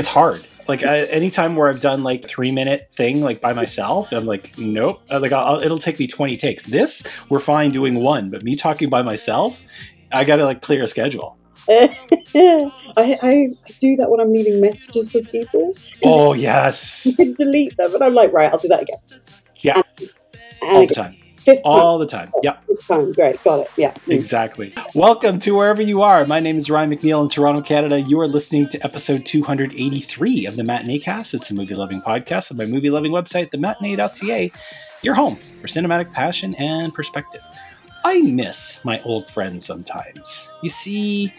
[0.00, 0.46] it's hard.
[0.66, 4.56] Like I, anytime where I've done like three minute thing like by myself, I'm like,
[4.58, 5.02] nope.
[5.10, 6.64] Uh, Like I'll, it'll take me twenty takes.
[6.64, 9.62] This we're fine doing one, but me talking by myself,
[10.10, 11.36] I got to like clear a schedule.
[11.68, 13.48] I, I,
[13.80, 15.72] do that when I'm leaving messages for people.
[16.02, 18.96] Oh yes, You can delete them, and I'm like, right, I'll do that again.
[19.56, 19.82] Yeah.
[19.98, 20.10] And,
[20.62, 21.16] all and the time,
[21.54, 21.72] fifth time.
[21.72, 22.32] all the time.
[22.42, 22.64] Yep.
[22.66, 23.12] Fifth time.
[23.12, 23.70] Great, got it.
[23.76, 23.92] Yeah.
[23.92, 24.12] Mm.
[24.14, 24.74] Exactly.
[24.94, 26.24] Welcome to wherever you are.
[26.26, 28.00] My name is Ryan McNeil in Toronto, Canada.
[28.00, 31.34] You are listening to episode 283 of the Matinee Cast.
[31.34, 34.50] It's a movie loving podcast on my movie loving website, thematinee.ca,
[35.02, 37.42] your home for cinematic passion and perspective.
[38.04, 40.50] I miss my old friends sometimes.
[40.62, 41.32] You see,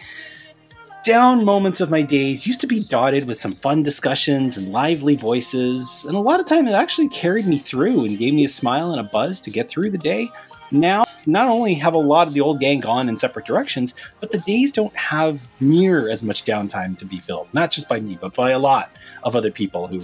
[1.02, 5.16] down moments of my days used to be dotted with some fun discussions and lively
[5.16, 8.48] voices, and a lot of time it actually carried me through and gave me a
[8.48, 10.28] smile and a buzz to get through the day.
[10.70, 14.32] Now, not only have a lot of the old gang gone in separate directions, but
[14.32, 17.48] the days don't have near as much downtime to be filled.
[17.52, 18.90] Not just by me, but by a lot
[19.22, 20.02] of other people who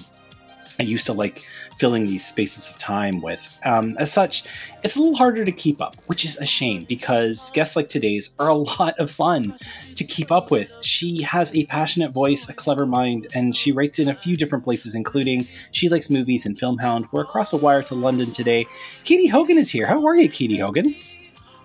[0.82, 3.58] used to like filling these spaces of time with.
[3.64, 4.44] Um, as such,
[4.84, 8.34] it's a little harder to keep up, which is a shame because guests like today's
[8.38, 9.58] are a lot of fun
[9.96, 10.72] to keep up with.
[10.82, 14.64] She has a passionate voice, a clever mind, and she writes in a few different
[14.64, 17.08] places, including She Likes Movies and Filmhound.
[17.12, 18.66] We're across a wire to London today.
[19.04, 19.86] Katie Hogan is here.
[19.86, 20.94] How are you, Katie Hogan?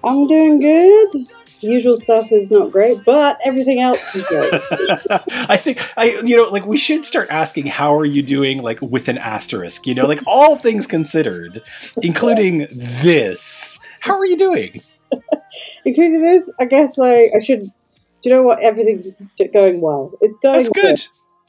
[0.03, 1.27] I'm doing good.
[1.63, 4.53] Usual stuff is not great, but everything else is great.
[5.49, 8.81] I think I you know like we should start asking how are you doing like
[8.81, 11.61] with an asterisk, you know, like all things considered,
[12.01, 13.79] including this.
[14.01, 14.81] How are you doing?
[15.85, 17.61] Including this, I guess like I should.
[17.61, 18.63] Do you know what?
[18.63, 19.15] Everything's
[19.53, 20.11] going well.
[20.21, 20.55] It's going.
[20.55, 21.01] That's good.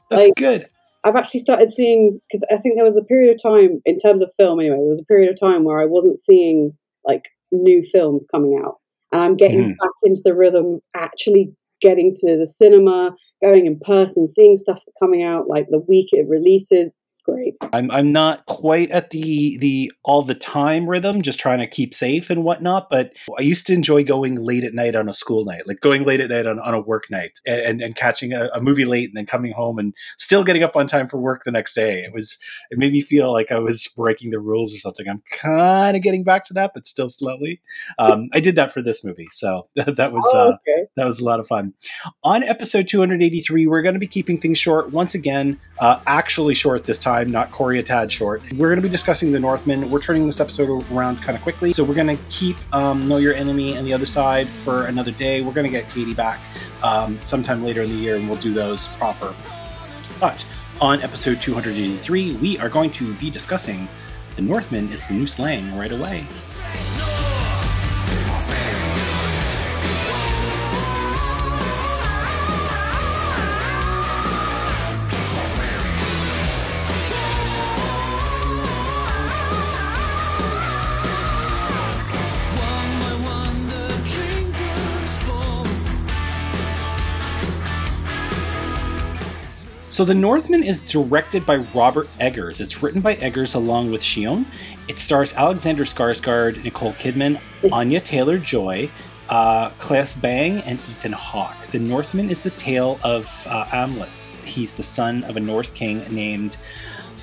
[0.09, 0.69] That's Like- good.
[1.03, 4.23] I've actually started seeing because I think there was a period of time in terms
[4.23, 4.77] of film anyway.
[4.77, 6.75] There was a period of time where I wasn't seeing
[7.05, 8.77] like new films coming out,
[9.13, 9.77] I'm getting Mhm.
[9.79, 10.79] back into the rhythm.
[10.95, 16.09] Actually, getting to the cinema, going in person, seeing stuff coming out like the week
[16.11, 16.95] it releases.
[17.25, 17.55] Great.
[17.73, 21.95] I'm I'm not quite at the the all the time rhythm, just trying to keep
[21.95, 22.87] safe and whatnot.
[22.89, 26.05] But I used to enjoy going late at night on a school night, like going
[26.05, 28.85] late at night on, on a work night, and and, and catching a, a movie
[28.85, 31.73] late, and then coming home and still getting up on time for work the next
[31.73, 32.03] day.
[32.03, 32.37] It was
[32.69, 35.07] it made me feel like I was breaking the rules or something.
[35.09, 37.59] I'm kind of getting back to that, but still slowly.
[37.97, 40.57] Um, I did that for this movie, so that was Oh, uh,
[40.95, 41.73] that was a lot of fun.
[42.23, 46.85] On episode 283, we're going to be keeping things short once again, uh, actually short
[46.85, 48.41] this time, not Corey a tad short.
[48.53, 49.89] We're going to be discussing The Northman.
[49.89, 53.17] We're turning this episode around kind of quickly, so we're going to keep um, Know
[53.17, 55.41] Your Enemy and The Other Side for another day.
[55.41, 56.39] We're going to get Katie back
[56.83, 59.33] um, sometime later in the year, and we'll do those proper.
[60.19, 60.45] But
[60.81, 63.87] on episode 283, we are going to be discussing
[64.35, 64.91] The Northman.
[64.91, 66.25] It's the new slang right away.
[89.95, 92.59] So The Northman is directed by Robert Eggers.
[92.59, 94.45] It's written by Eggers along with Sjón.
[94.89, 97.39] It stars Alexander Skarsgård, Nicole Kidman,
[97.71, 98.91] Anya Taylor-Joy,
[99.29, 101.67] uh, Claes Bang, and Ethan Hawke.
[101.67, 104.09] The Northman is the tale of uh, Amleth.
[104.43, 106.57] He's the son of a Norse king named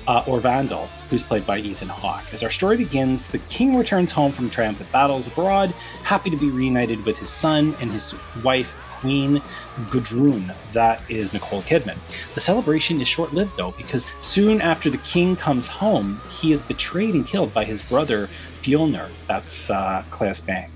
[0.07, 2.25] uh, Orvandal, who's played by Ethan Hawke.
[2.33, 5.69] As our story begins, the king returns home from triumphant battles abroad,
[6.01, 8.73] happy to be reunited with his son and his wife,
[9.03, 9.41] Queen
[9.89, 10.53] Gudrun.
[10.71, 11.97] That is Nicole Kidman.
[12.35, 16.61] The celebration is short lived, though, because soon after the king comes home, he is
[16.61, 18.29] betrayed and killed by his brother,
[18.61, 19.09] Fjolnir.
[19.27, 20.69] That's uh, Claes Bang.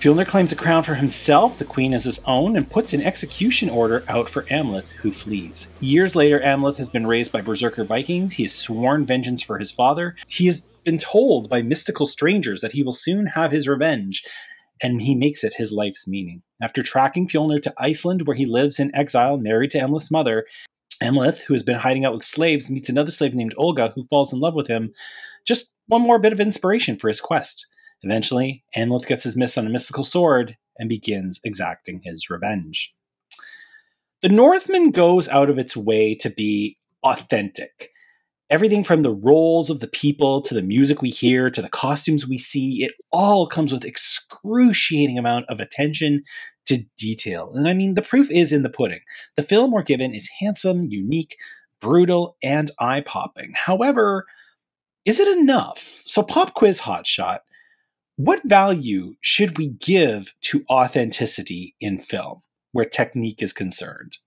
[0.00, 3.70] Fjolnir claims the crown for himself, the queen as his own, and puts an execution
[3.70, 5.72] order out for Amleth, who flees.
[5.78, 8.32] Years later, Amleth has been raised by berserker Vikings.
[8.32, 10.16] He has sworn vengeance for his father.
[10.26, 14.24] He has been told by mystical strangers that he will soon have his revenge,
[14.82, 16.42] and he makes it his life's meaning.
[16.60, 20.46] After tracking Fjolnir to Iceland, where he lives in exile, married to Amleth's mother,
[21.02, 24.32] Amleth, who has been hiding out with slaves, meets another slave named Olga, who falls
[24.32, 24.92] in love with him.
[25.46, 27.66] Just one more bit of inspiration for his quest.
[28.02, 32.92] Eventually, Amleth gets his miss on a mystical sword and begins exacting his revenge.
[34.22, 37.90] The Northman goes out of its way to be authentic.
[38.52, 42.28] Everything from the roles of the people to the music we hear to the costumes
[42.28, 46.22] we see, it all comes with excruciating amount of attention
[46.66, 47.50] to detail.
[47.54, 49.00] And I mean, the proof is in the pudding.
[49.36, 51.38] The film we're given is handsome, unique,
[51.80, 53.52] brutal, and eye-popping.
[53.54, 54.26] However,
[55.06, 56.02] is it enough?
[56.04, 57.38] So pop quiz hotshot.
[58.16, 64.18] What value should we give to authenticity in film where technique is concerned?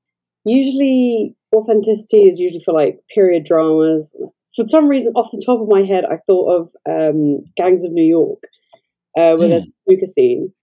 [0.45, 4.15] Usually authenticity is usually for like period dramas.
[4.56, 7.92] For some reason, off the top of my head, I thought of um, Gangs of
[7.92, 8.39] New York,
[9.18, 9.50] uh, where mm.
[9.50, 10.53] there's a snooker scene,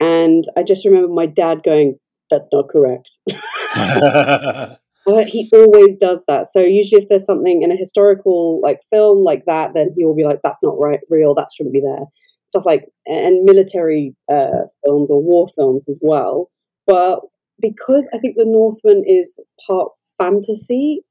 [0.00, 1.98] and I just remember my dad going,
[2.30, 3.18] "That's not correct."
[5.06, 6.48] but he always does that.
[6.50, 10.16] So usually, if there's something in a historical like film like that, then he will
[10.16, 11.34] be like, "That's not right, real.
[11.34, 12.04] That shouldn't be there."
[12.48, 16.50] Stuff like and military uh, films or war films as well.
[16.86, 17.20] But
[17.60, 21.04] because I think The Northman is part fantasy,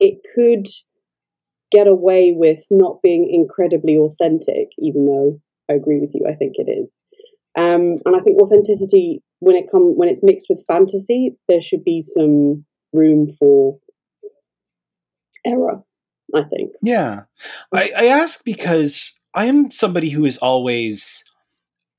[0.00, 0.66] it could
[1.70, 5.40] get away with not being incredibly authentic, even though
[5.70, 6.26] I agree with you.
[6.28, 6.96] I think it is.
[7.56, 11.84] Um, and I think authenticity, when it come when it's mixed with fantasy, there should
[11.84, 13.78] be some room for
[15.46, 15.82] error.
[16.34, 16.72] I think.
[16.82, 17.24] Yeah,
[17.72, 21.24] I, I ask because I am somebody who is always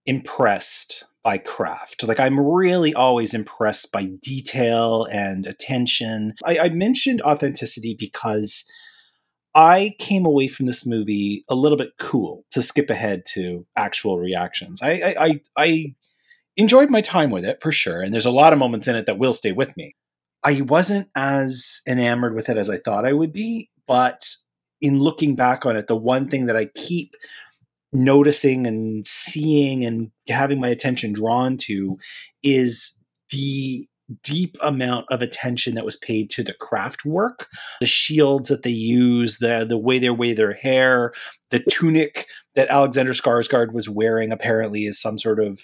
[0.06, 2.04] impressed by craft.
[2.04, 6.34] Like I'm really always impressed by detail and attention.
[6.44, 8.66] I, I mentioned authenticity because
[9.56, 14.18] I came away from this movie a little bit cool to skip ahead to actual
[14.18, 14.82] reactions.
[14.82, 15.96] I, I, I, I
[16.58, 19.06] enjoyed my time with it for sure, and there's a lot of moments in it
[19.06, 19.96] that will stay with me.
[20.44, 24.28] I wasn't as enamored with it as I thought I would be, but
[24.82, 27.16] in looking back on it, the one thing that I keep
[27.94, 31.98] noticing and seeing and having my attention drawn to
[32.42, 32.98] is
[33.32, 33.86] the
[34.22, 37.48] deep amount of attention that was paid to the craft work.
[37.80, 41.14] The shields that they use the the way they wear their hair
[41.52, 45.62] the tunic that alexander skarsgård was wearing apparently is some sort of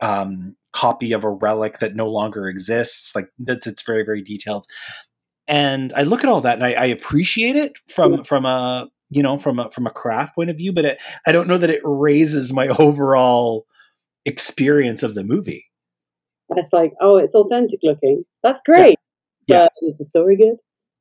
[0.00, 3.14] um, copy of a relic that no longer exists.
[3.14, 4.66] Like that's it's very very detailed.
[5.48, 9.22] And i look at all that and i, I appreciate it from from a you
[9.22, 11.70] know from a from a craft point of view but it, i don't know that
[11.70, 13.66] it raises my overall
[14.24, 15.66] experience of the movie
[16.56, 18.24] it's like, oh, it's authentic looking.
[18.42, 18.98] That's great.
[19.46, 19.68] Yeah.
[19.80, 19.88] yeah.
[19.88, 20.56] is the story good?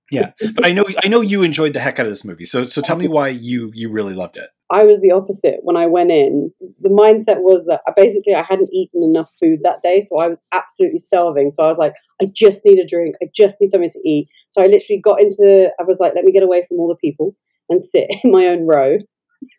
[0.10, 2.44] yeah, but I know I know you enjoyed the heck out of this movie.
[2.44, 4.50] So so tell me why you you really loved it.
[4.70, 6.52] I was the opposite when I went in.
[6.82, 10.28] The mindset was that I basically I hadn't eaten enough food that day, so I
[10.28, 11.52] was absolutely starving.
[11.52, 13.16] So I was like, I just need a drink.
[13.24, 14.28] I just need something to eat.
[14.50, 15.70] So I literally got into.
[15.80, 17.34] I was like, let me get away from all the people
[17.72, 18.98] and sit in my own row.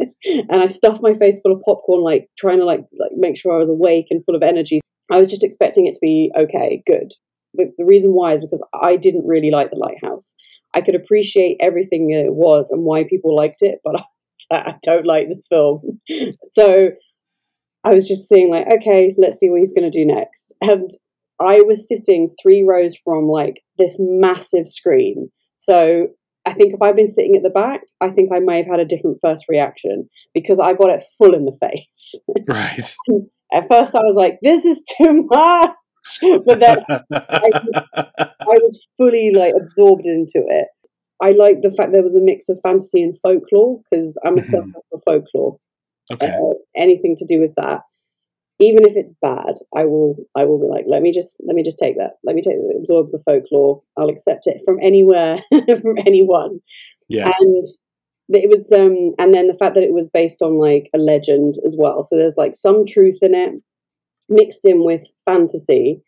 [0.00, 3.52] and I stuffed my face full of popcorn, like trying to like like make sure
[3.52, 4.80] I was awake and full of energy.
[5.10, 7.12] I was just expecting it to be okay, good.
[7.54, 10.34] The, the reason why is because I didn't really like the lighthouse.
[10.74, 13.96] I could appreciate everything it was and why people liked it, but
[14.50, 16.00] I, I don't like this film.
[16.50, 16.90] so
[17.84, 20.52] I was just seeing like, okay, let's see what he's going to do next.
[20.60, 20.88] And
[21.40, 25.30] I was sitting three rows from like this massive screen.
[25.56, 26.08] So
[26.44, 28.80] I think if I'd been sitting at the back, I think I may have had
[28.80, 32.14] a different first reaction because I got it full in the face.
[32.48, 32.96] Right.
[33.54, 35.70] At first, I was like, "This is too much,"
[36.46, 40.68] but then I was, I was fully like absorbed into it.
[41.22, 44.40] I like the fact there was a mix of fantasy and folklore because I'm a
[44.40, 44.50] mm-hmm.
[44.50, 45.58] sucker for folklore.
[46.10, 46.26] Okay.
[46.26, 47.82] Uh, anything to do with that,
[48.58, 50.16] even if it's bad, I will.
[50.36, 52.12] I will be like, let me just let me just take that.
[52.24, 53.82] Let me take absorb the folklore.
[53.96, 55.38] I'll accept it from anywhere,
[55.80, 56.60] from anyone.
[57.08, 57.30] Yeah.
[57.38, 57.66] And
[58.28, 61.56] it was um and then the fact that it was based on like a legend
[61.66, 63.52] as well so there's like some truth in it
[64.30, 66.00] mixed in with fantasy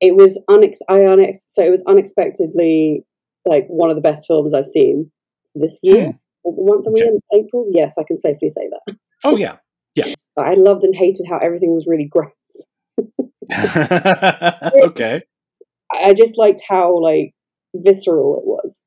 [0.00, 3.04] it was unex I unex so it was unexpectedly
[3.46, 5.10] like one of the best films I've seen
[5.54, 6.18] this year.
[6.44, 6.66] Hmm.
[6.66, 7.66] Month we in April?
[7.72, 8.96] Yes, I can safely say that.
[9.24, 9.56] Oh yeah,
[9.96, 10.28] yes.
[10.36, 12.32] I loved and hated how everything was really gross.
[14.84, 15.22] okay.
[15.92, 17.32] I just liked how like
[17.74, 18.80] visceral it was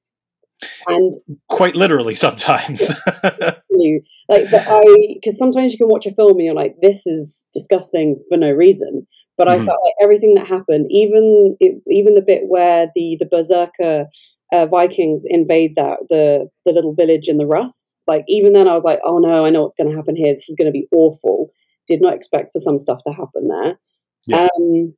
[0.87, 1.13] and
[1.47, 2.91] quite literally sometimes
[3.23, 4.83] like but i
[5.15, 8.51] because sometimes you can watch a film and you're like this is disgusting for no
[8.51, 9.61] reason but mm-hmm.
[9.61, 14.05] i felt like everything that happened even it, even the bit where the the berserker
[14.51, 17.93] uh, vikings invade that the the little village in the Russ.
[18.07, 20.33] like even then i was like oh no i know what's going to happen here
[20.33, 21.51] this is going to be awful
[21.87, 23.79] did not expect for some stuff to happen there
[24.27, 24.47] yeah.
[24.55, 24.93] um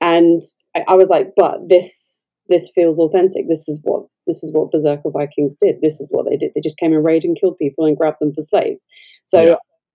[0.00, 0.42] and
[0.76, 4.70] I, I was like but this this feels authentic this is what this is what
[4.70, 5.80] Berserker Vikings did.
[5.82, 6.52] This is what they did.
[6.54, 8.86] They just came and raided and killed people and grabbed them for slaves.
[9.26, 9.54] So yeah.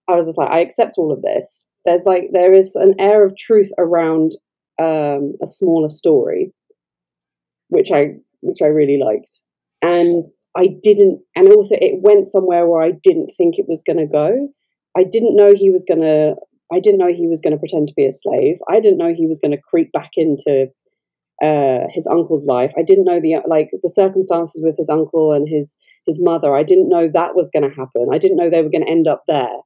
[0.09, 1.65] I was just like, I accept all of this.
[1.85, 4.33] There's like there is an air of truth around
[4.79, 6.51] um, a smaller story,
[7.69, 8.15] which I
[8.45, 9.39] which I really liked,
[9.81, 10.25] and
[10.55, 14.07] I didn't, and also it went somewhere where I didn't think it was going to
[14.07, 14.49] go.
[14.97, 16.35] I didn't know he was going to.
[16.73, 18.57] I didn't know he was going to pretend to be a slave.
[18.69, 20.67] I didn't know he was going to creep back into
[21.43, 22.71] uh, his uncle's life.
[22.77, 26.55] I didn't know the like the circumstances with his uncle and his his mother.
[26.55, 28.07] I didn't know that was going to happen.
[28.13, 29.57] I didn't know they were going to end up there.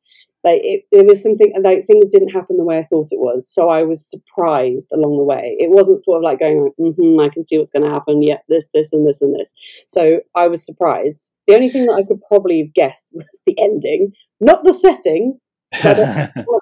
[0.43, 3.51] Like it, it was something like things didn't happen the way I thought it was.
[3.51, 5.55] So I was surprised along the way.
[5.59, 8.23] It wasn't sort of like going like, mm-hmm, I can see what's going to happen.
[8.23, 9.53] Yeah, this, this, and this, and this.
[9.89, 11.31] So I was surprised.
[11.47, 15.39] The only thing that I could probably have guessed was the ending, not the setting.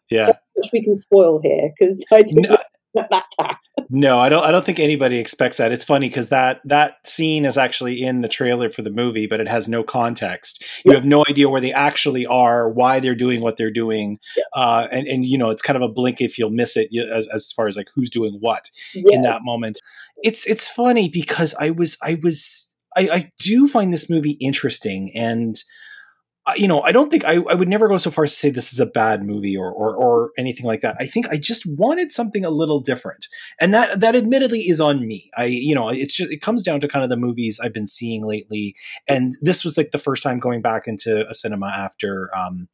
[0.09, 2.49] yeah, which we can spoil here because I didn't.
[2.49, 2.57] No,
[3.89, 4.43] no, I don't.
[4.43, 5.71] I don't think anybody expects that.
[5.71, 9.39] It's funny because that that scene is actually in the trailer for the movie, but
[9.39, 10.63] it has no context.
[10.85, 14.19] You have no idea where they actually are, why they're doing what they're doing,
[14.53, 17.27] uh, and and you know it's kind of a blink if you'll miss it as
[17.27, 19.15] as far as like who's doing what yeah.
[19.15, 19.79] in that moment.
[20.23, 25.11] It's it's funny because I was I was I, I do find this movie interesting
[25.15, 25.55] and
[26.55, 28.49] you know, I don't think I, I would never go so far as to say
[28.49, 30.95] this is a bad movie or, or, or anything like that.
[30.99, 33.27] I think I just wanted something a little different,
[33.59, 35.29] and that that admittedly is on me.
[35.35, 37.87] I you know, it's just it comes down to kind of the movies I've been
[37.87, 38.75] seeing lately,
[39.07, 42.69] and this was like the first time going back into a cinema after um,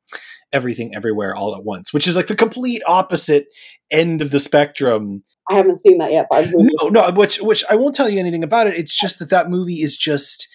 [0.52, 3.48] everything everywhere all at once, which is like the complete opposite
[3.90, 5.24] end of the spectrum.
[5.50, 8.44] I haven't seen that yet, but no, no, which which I won't tell you anything
[8.44, 8.76] about it.
[8.76, 10.48] It's just that that movie is just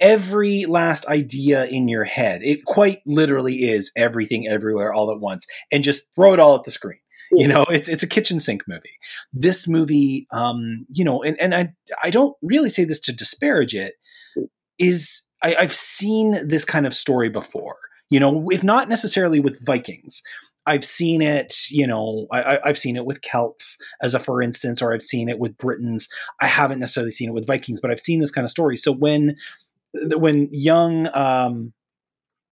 [0.00, 2.42] every last idea in your head.
[2.42, 6.64] It quite literally is everything everywhere all at once and just throw it all at
[6.64, 6.98] the screen.
[7.32, 8.98] You know, it's it's a kitchen sink movie.
[9.32, 11.72] This movie, um, you know, and, and I
[12.02, 13.94] I don't really say this to disparage it,
[14.78, 17.76] is I, I've seen this kind of story before.
[18.10, 20.22] You know, if not necessarily with Vikings,
[20.66, 24.80] I've seen it, you know, I, have seen it with Celts as a for instance,
[24.80, 26.08] or I've seen it with Britons.
[26.40, 28.76] I haven't necessarily seen it with Vikings, but I've seen this kind of story.
[28.76, 29.36] So when
[30.16, 31.72] when young um,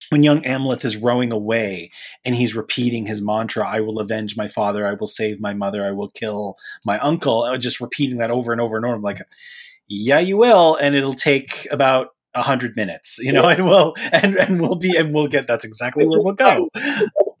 [0.09, 1.91] when young Amleth is rowing away
[2.25, 5.85] and he's repeating his mantra, I will avenge my father, I will save my mother,
[5.85, 8.95] I will kill my uncle, uh, just repeating that over and over and over.
[8.95, 9.21] I'm like,
[9.87, 10.75] yeah, you will.
[10.75, 14.95] And it'll take about a hundred minutes, you know, and we'll, and, and we'll be,
[14.95, 16.69] and we'll get, that's exactly where we'll go.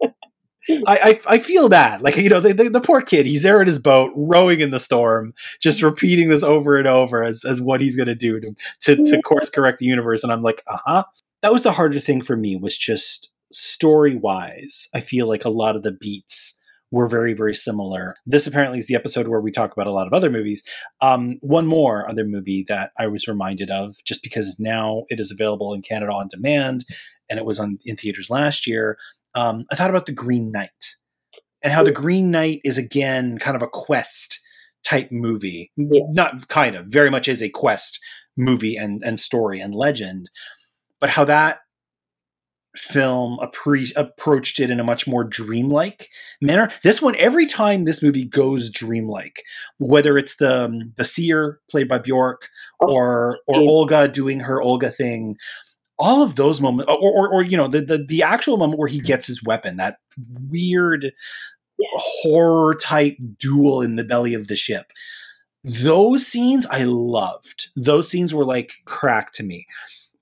[0.69, 2.01] I, I, I feel bad.
[2.01, 3.25] Like you know, the, the, the, poor kid.
[3.25, 5.87] He's there in his boat, rowing in the storm, just mm-hmm.
[5.87, 9.21] repeating this over and over as as what he's going to do to to, to
[9.21, 10.23] course correct the universe.
[10.23, 11.03] And I'm like, uh huh.
[11.41, 12.55] That was the harder thing for me.
[12.55, 14.87] Was just story wise.
[14.93, 16.57] I feel like a lot of the beats
[16.91, 18.15] were very very similar.
[18.25, 20.63] This apparently is the episode where we talk about a lot of other movies.
[21.01, 25.31] Um, one more other movie that I was reminded of, just because now it is
[25.31, 26.85] available in Canada on demand,
[27.29, 28.97] and it was on in theaters last year
[29.35, 30.95] um, I thought about the Green Knight
[31.61, 34.39] and how the Green Knight is again kind of a quest
[34.83, 35.71] type movie.
[35.75, 36.03] Yeah.
[36.09, 37.99] Not kind of, very much is a quest
[38.37, 40.29] movie and, and story and legend,
[40.99, 41.59] but how that
[42.75, 46.09] film appre- approached it in a much more dreamlike
[46.41, 46.69] manner.
[46.83, 49.43] This one, every time this movie goes dreamlike,
[49.77, 52.49] whether it's the um, the seer played by Bjork
[52.81, 55.37] oh, or or Olga doing her Olga thing,
[56.03, 58.89] all of those moments, or, or, or, you know, the, the the actual moment where
[58.89, 59.99] he gets his weapon, that
[60.49, 61.13] weird
[61.95, 64.91] horror type duel in the belly of the ship.
[65.63, 67.69] Those scenes I loved.
[67.77, 69.65] Those scenes were like crack to me.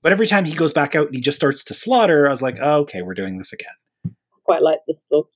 [0.02, 2.42] But every time he goes back out and he just starts to slaughter, I was
[2.42, 4.14] like, oh, okay, we're doing this again.
[4.44, 5.26] Quite like this stuff.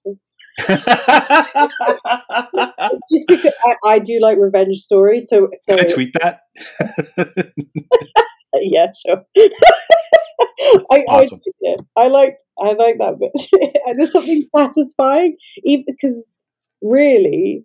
[3.10, 6.40] just because I, I, do like revenge stories, so, so can I tweet that?
[8.62, 9.22] yeah, sure.
[10.90, 11.40] I, awesome.
[11.46, 13.80] I, yeah, I like I like that bit.
[13.86, 16.32] and there's something satisfying, even because
[16.82, 17.64] really,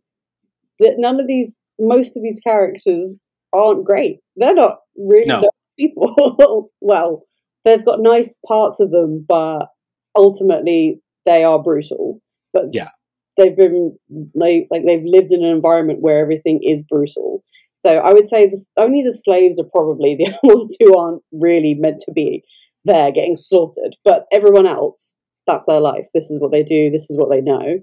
[0.79, 3.19] that none of these, most of these characters
[3.53, 4.19] aren't great.
[4.35, 5.49] They're not really no.
[5.79, 6.71] people.
[6.81, 7.23] well,
[7.65, 9.67] they've got nice parts of them, but
[10.15, 12.21] ultimately they are brutal.
[12.53, 12.89] But yeah,
[13.37, 13.97] they've been
[14.35, 17.43] like like they've lived in an environment where everything is brutal.
[17.81, 21.73] So I would say this, only the slaves are probably the ones who aren't really
[21.73, 22.43] meant to be
[22.85, 23.95] there getting slaughtered.
[24.05, 26.05] But everyone else, that's their life.
[26.13, 26.91] This is what they do.
[26.91, 27.79] This is what they know.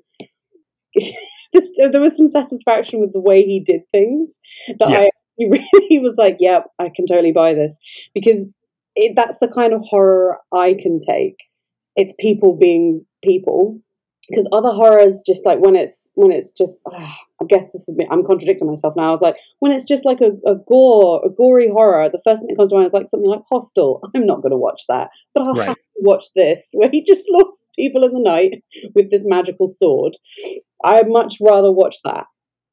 [1.91, 4.39] there was some satisfaction with the way he did things
[4.79, 4.99] that yeah.
[4.99, 7.77] I he really was like, "Yep, yeah, I can totally buy this,"
[8.13, 8.49] because
[8.97, 11.37] it, that's the kind of horror I can take.
[11.95, 13.81] It's people being people
[14.29, 17.97] because other horrors just like when it's when it's just uh, I guess this is
[17.97, 19.09] me, I'm contradicting myself now.
[19.09, 22.09] I was like when it's just like a, a gore, a gory horror.
[22.11, 24.01] The first thing that comes to mind is like something like Hostel.
[24.15, 25.69] I'm not going to watch that, but I'll right.
[25.69, 28.63] have to watch this where he just slaughters people in the night
[28.95, 30.17] with this magical sword.
[30.85, 32.27] I'd much rather watch that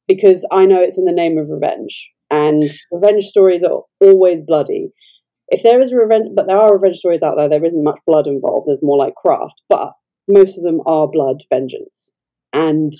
[0.06, 4.90] because I know it's in the name of revenge, and revenge stories are always bloody.
[5.48, 7.98] If there is a revenge, but there are revenge stories out there, there isn't much
[8.06, 8.66] blood involved.
[8.66, 9.92] There's more like craft, but
[10.28, 12.12] most of them are blood vengeance,
[12.52, 12.92] and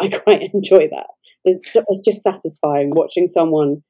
[0.00, 1.06] I quite enjoy that.
[1.44, 3.82] It's, it's just satisfying watching someone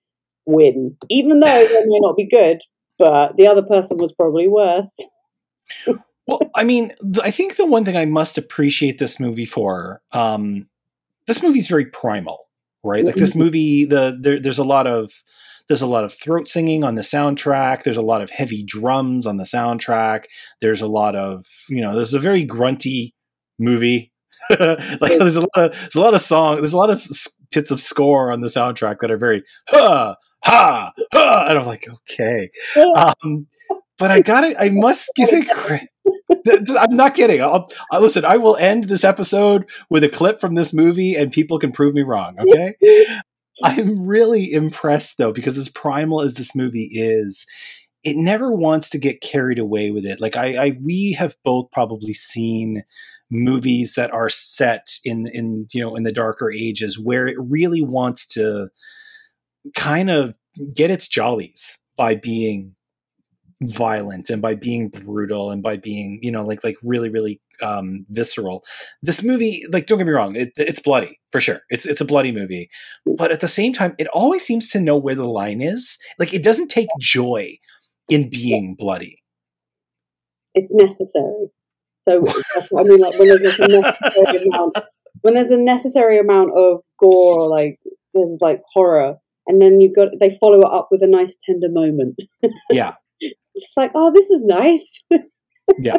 [0.46, 2.60] win, even though they may not be good,
[2.98, 4.94] but the other person was probably worse.
[6.26, 10.68] well, I mean, I think the one thing I must appreciate this movie for, um,
[11.26, 12.38] this movie's very primal,
[12.82, 13.04] right?
[13.04, 13.38] Like this mm-hmm.
[13.38, 15.12] movie, the there, there's a lot of
[15.68, 17.82] there's a lot of throat singing on the soundtrack.
[17.82, 20.24] There's a lot of heavy drums on the soundtrack.
[20.60, 23.14] There's a lot of you know, there's a very grunty
[23.58, 24.12] movie.
[24.50, 26.56] like there's a lot of there's a lot of song.
[26.56, 27.00] There's a lot of
[27.50, 31.86] bits of score on the soundtrack that are very ha ha ha, and I'm like,
[31.88, 32.50] okay.
[32.96, 33.46] Um,
[33.96, 34.56] but I got it.
[34.58, 35.88] I must give it credit.
[36.78, 37.40] I'm not kidding.
[37.40, 38.24] I'll, I'll, listen.
[38.24, 41.94] I will end this episode with a clip from this movie, and people can prove
[41.94, 42.36] me wrong.
[42.38, 42.74] Okay.
[43.62, 47.46] I'm really impressed though, because as primal as this movie is,
[48.02, 50.20] it never wants to get carried away with it.
[50.20, 52.84] Like I, I we have both probably seen
[53.30, 57.82] movies that are set in in you know in the darker ages where it really
[57.82, 58.68] wants to
[59.74, 60.34] kind of
[60.76, 62.74] get its jollies by being
[63.62, 68.06] violent and by being brutal and by being you know like like really really um
[68.10, 68.64] visceral.
[69.02, 71.60] This movie like don't get me wrong it, it's bloody for sure.
[71.70, 72.68] It's it's a bloody movie.
[73.06, 75.98] But at the same time it always seems to know where the line is.
[76.18, 77.56] Like it doesn't take joy
[78.08, 79.22] in being bloody.
[80.54, 81.48] It's necessary.
[82.06, 82.22] So
[82.78, 84.76] i mean like when there's a necessary amount
[85.22, 87.78] when there's a necessary amount of gore or like
[88.12, 91.68] there's like horror and then you got they follow it up with a nice tender
[91.70, 92.16] moment.
[92.70, 92.94] Yeah.
[93.56, 95.04] It's like, oh, this is nice.
[95.78, 95.98] yeah,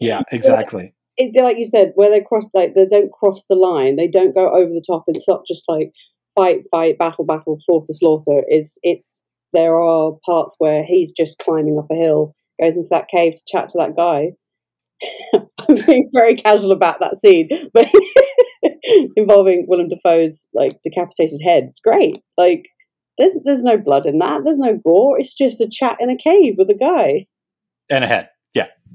[0.00, 0.94] yeah, exactly.
[1.16, 4.34] It, like you said, where they cross, like they don't cross the line, they don't
[4.34, 5.04] go over the top.
[5.06, 5.92] It's not just like
[6.34, 8.42] fight, fight, battle, battle, slaughter, slaughter.
[8.48, 13.08] Is it's there are parts where he's just climbing up a hill, goes into that
[13.08, 14.30] cave to chat to that guy.
[15.58, 17.86] I'm being very casual about that scene, but
[19.16, 21.64] involving Willem Dafoe's like decapitated head.
[21.64, 22.16] It's great.
[22.36, 22.64] Like
[23.18, 24.40] there's there's no blood in that.
[24.44, 25.18] There's no gore.
[25.18, 27.26] It's just a chat in a cave with a guy
[27.90, 28.28] and a head.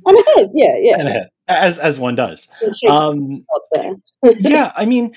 [0.06, 0.52] And a head.
[0.54, 2.48] Yeah, yeah, and a head, as as one does.
[2.88, 3.46] Um,
[4.24, 5.16] yeah, I mean,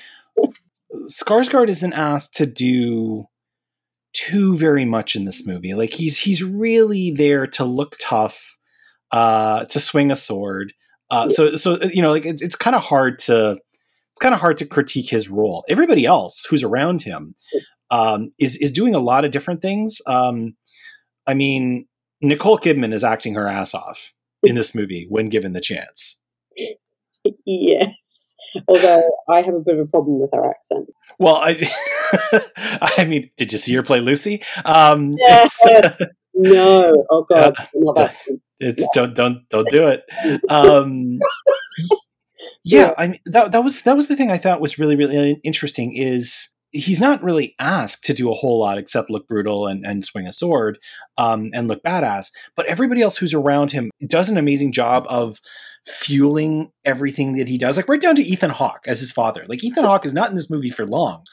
[1.09, 3.25] Skarsgård isn't asked to do
[4.13, 5.73] too very much in this movie.
[5.73, 8.57] Like he's he's really there to look tough,
[9.11, 10.73] uh, to swing a sword.
[11.09, 11.35] Uh, yeah.
[11.35, 14.57] So so you know, like it's it's kind of hard to it's kind of hard
[14.59, 15.63] to critique his role.
[15.69, 17.35] Everybody else who's around him
[17.91, 20.01] um, is is doing a lot of different things.
[20.07, 20.55] Um,
[21.27, 21.87] I mean,
[22.21, 26.21] Nicole Kidman is acting her ass off in this movie when given the chance.
[27.45, 28.35] Yes,
[28.67, 30.89] although I have a bit of a problem with her accent.
[31.19, 31.69] Well, I,
[32.97, 34.41] I mean, did you see her play Lucy?
[34.65, 35.45] Um, yeah.
[36.33, 37.55] no, oh god,
[37.97, 38.09] uh,
[38.59, 38.87] it's yeah.
[38.93, 40.03] don't don't don't do it.
[40.49, 41.19] Um,
[42.63, 44.95] yeah, yeah, I mean that that was that was the thing I thought was really
[44.95, 49.67] really interesting is he's not really asked to do a whole lot except look brutal
[49.67, 50.77] and, and swing a sword
[51.17, 52.31] um, and look badass.
[52.55, 55.39] But everybody else who's around him does an amazing job of
[55.87, 59.45] fueling everything that he does, like right down to Ethan Hawke as his father.
[59.47, 61.23] Like Ethan Hawke is not in this movie for long,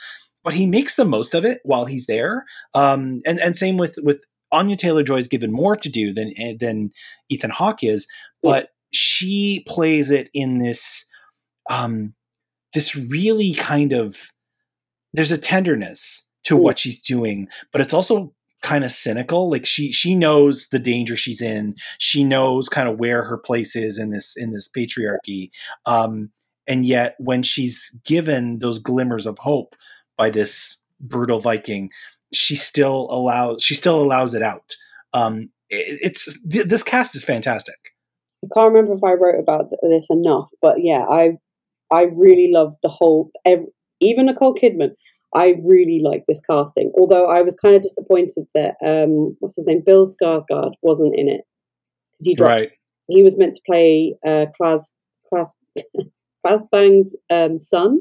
[0.42, 2.44] but he makes the most of it while he's there.
[2.75, 6.33] Um, and and same with with Anya Taylor Joy is given more to do than
[6.59, 6.90] than
[7.29, 8.07] Ethan Hawke is,
[8.42, 11.05] but she plays it in this
[11.68, 12.14] um,
[12.72, 14.31] this really kind of
[15.16, 19.50] there's a tenderness to what she's doing, but it's also kind of cynical.
[19.50, 21.74] Like she she knows the danger she's in.
[21.98, 25.50] She knows kind of where her place is in this in this patriarchy.
[25.87, 26.31] Um,
[26.66, 29.74] and yet when she's given those glimmers of hope
[30.16, 31.90] by this brutal Viking,
[32.33, 34.74] she still allows she still allows it out.
[35.12, 37.76] Um, it, it's th- this cast is fantastic.
[38.44, 41.38] I can't remember if I wrote about this enough, but yeah, I
[41.90, 43.31] I really love the whole.
[43.44, 43.66] Every,
[44.00, 44.90] even Nicole Kidman,
[45.34, 46.92] I really like this casting.
[46.98, 51.28] Although I was kind of disappointed that um, what's his name, Bill Skarsgård, wasn't in
[51.28, 51.42] it
[52.12, 52.52] because he dropped.
[52.52, 52.70] Right.
[53.08, 54.90] He was meant to play uh, Claes
[55.28, 55.56] Claes
[56.44, 58.00] Claes Bang's um, son.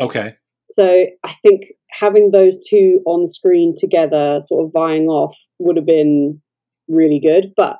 [0.00, 0.34] Okay.
[0.70, 5.86] So I think having those two on screen together, sort of vying off, would have
[5.86, 6.40] been
[6.88, 7.52] really good.
[7.56, 7.78] But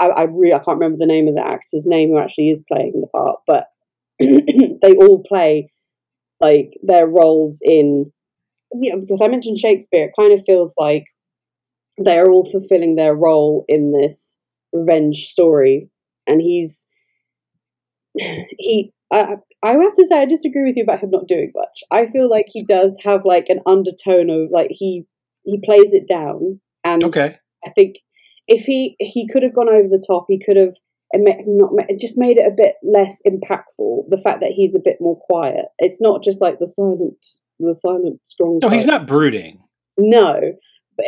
[0.00, 2.62] I, I really I can't remember the name of the actor's name who actually is
[2.70, 3.66] playing the part, but
[4.20, 5.70] they all play
[6.40, 8.12] like their roles in
[8.72, 11.04] you know, because I mentioned Shakespeare, it kind of feels like
[11.96, 14.36] they're all fulfilling their role in this
[14.72, 15.88] revenge story,
[16.26, 16.86] and he's
[18.16, 18.92] he.
[19.10, 21.80] I, I have to say I disagree with you about him not doing much.
[21.90, 25.06] I feel like he does have like an undertone of like he
[25.44, 27.36] he plays it down, and okay.
[27.64, 27.96] I think
[28.46, 30.74] if he he could have gone over the top, he could have
[31.14, 34.10] not it just made it a bit less impactful.
[34.10, 35.66] The fact that he's a bit more quiet.
[35.78, 37.24] It's not just like the silent
[37.58, 38.58] the silent strong.
[38.62, 39.60] No, he's not brooding.
[39.96, 40.40] No,
[40.96, 41.06] but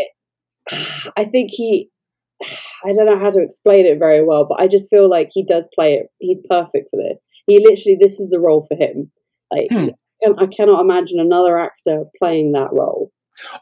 [1.17, 1.89] I think he.
[2.85, 5.45] I don't know how to explain it very well, but I just feel like he
[5.45, 6.07] does play it.
[6.19, 7.23] He's perfect for this.
[7.47, 9.11] He literally, this is the role for him.
[9.53, 9.89] Like, Hmm.
[10.39, 13.11] I cannot imagine another actor playing that role.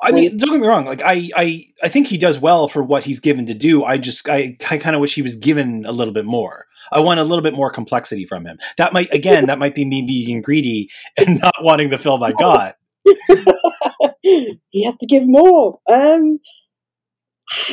[0.03, 0.85] I mean, don't get me wrong.
[0.87, 3.85] Like I, I, I think he does well for what he's given to do.
[3.85, 6.67] I just, I, I kind of wish he was given a little bit more.
[6.93, 8.59] I want a little bit more complexity from him.
[8.79, 12.33] That might, again, that might be me being greedy and not wanting the film I
[12.33, 12.77] got.
[14.23, 15.79] he has to give more.
[15.91, 16.39] Um,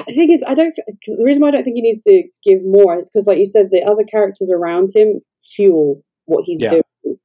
[0.08, 0.74] the thing is, I don't.
[1.06, 3.46] The reason why I don't think he needs to give more is because, like you
[3.46, 5.20] said, the other characters around him
[5.56, 6.70] fuel what he's Yeah.
[7.04, 7.18] doing,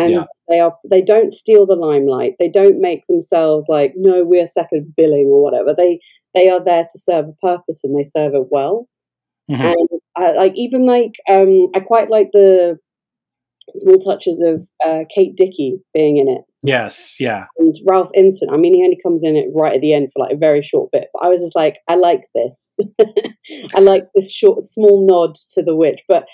[0.00, 0.24] and Yeah.
[0.48, 0.76] they are.
[0.90, 2.34] They don't steal the limelight.
[2.38, 5.74] They don't make themselves like, no, we're second billing or whatever.
[5.76, 6.00] They
[6.34, 8.88] they are there to serve a purpose, and they serve it well.
[9.50, 9.60] Mhm.
[9.60, 12.78] And I, like even like um, I quite like the
[13.76, 18.52] small touches of uh, Kate Dickie being in it Yes, yeah, and Ralph Ineson.
[18.52, 20.62] I mean, he only comes in it right at the end for like a very
[20.62, 22.74] short bit, but I was just like, I like this.
[23.74, 26.02] I like this short, small nod to the witch.
[26.06, 26.24] But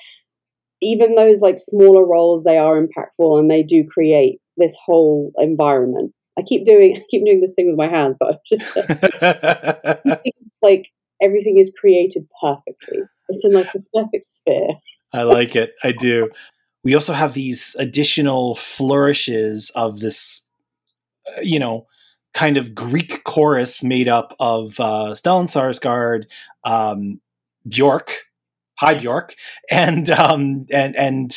[0.82, 6.12] even those like smaller roles, they are impactful and they do create this whole environment.
[6.38, 10.22] I keep doing, I keep doing this thing with my hands, but I'm just
[10.62, 10.86] like
[11.22, 13.00] everything is created perfectly.
[13.28, 14.68] It's in like a perfect sphere.
[15.12, 15.74] I like it.
[15.82, 16.30] I do.
[16.84, 20.46] We also have these additional flourishes of this,
[21.26, 21.86] uh, you know,
[22.34, 26.26] kind of Greek chorus made up of uh, Stellan Skarsgård,
[26.64, 27.20] um,
[27.66, 28.25] Bjork,
[28.78, 29.34] hi Bjork,
[29.70, 31.36] and um, and and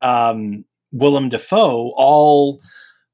[0.00, 2.60] um, Willem Dafoe, all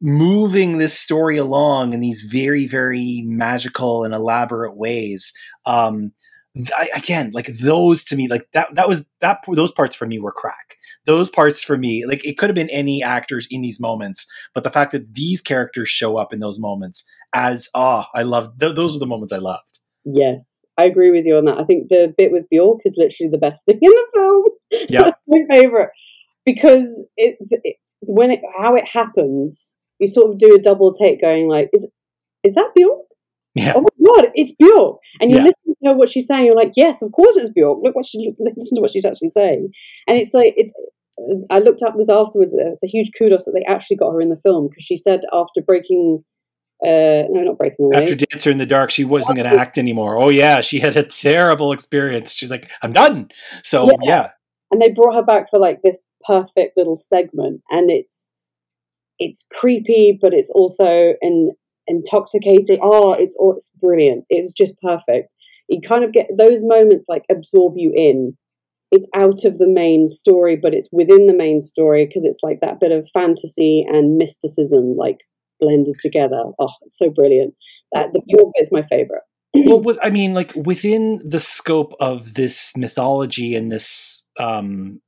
[0.01, 5.33] moving this story along in these very very magical and elaborate ways.
[5.66, 6.12] Um,
[6.94, 10.33] again, like those to me, like that that was that those parts for me were
[10.33, 10.77] crack.
[11.07, 14.64] Those parts for me, like it could have been any actors in these moments, but
[14.64, 18.75] the fact that these characters show up in those moments as ah, I love th-
[18.75, 19.81] those are the moments I loved.
[20.05, 20.44] Yes,
[20.79, 21.59] I agree with you on that.
[21.59, 24.45] I think the bit with Bjork is literally the best thing in the film.
[24.88, 25.03] Yeah.
[25.05, 25.91] That's my favorite
[26.47, 31.21] because it, it when it how it happens, you sort of do a double take,
[31.21, 31.87] going like, "Is
[32.45, 33.01] is that Bjork?
[33.55, 33.73] Yeah.
[33.75, 35.45] Oh my god, it's Bjork!" And you Yeah.
[35.45, 36.47] listen to what she's saying.
[36.47, 37.81] You're like, "Yes, of course it's Bjork.
[37.83, 39.71] Look what she listen to what she's actually saying."
[40.07, 40.73] And it's like it.
[41.51, 42.55] I looked up this afterwards.
[42.55, 44.97] Uh, it's a huge kudos that they actually got her in the film because she
[44.97, 46.23] said after breaking,
[46.85, 48.03] uh, no, not breaking away.
[48.03, 50.17] After Dancer in the Dark, she wasn't going to act anymore.
[50.17, 52.33] Oh yeah, she had a terrible experience.
[52.33, 53.29] She's like, I'm done.
[53.64, 53.97] So Yeah.
[54.03, 54.31] yeah,
[54.71, 58.33] and they brought her back for like this perfect little segment and it's
[59.19, 61.51] it's creepy but it's also an
[61.87, 65.33] intoxicating oh it's oh, it's brilliant it was just perfect
[65.69, 68.37] you kind of get those moments like absorb you in
[68.91, 72.61] it's out of the main story but it's within the main story because it's like
[72.61, 75.19] that bit of fantasy and mysticism like
[75.61, 77.55] blended together oh it's so brilliant
[77.92, 79.23] that the pure bit's my favorite
[79.55, 85.01] well, with, I mean, like within the scope of this mythology and this um,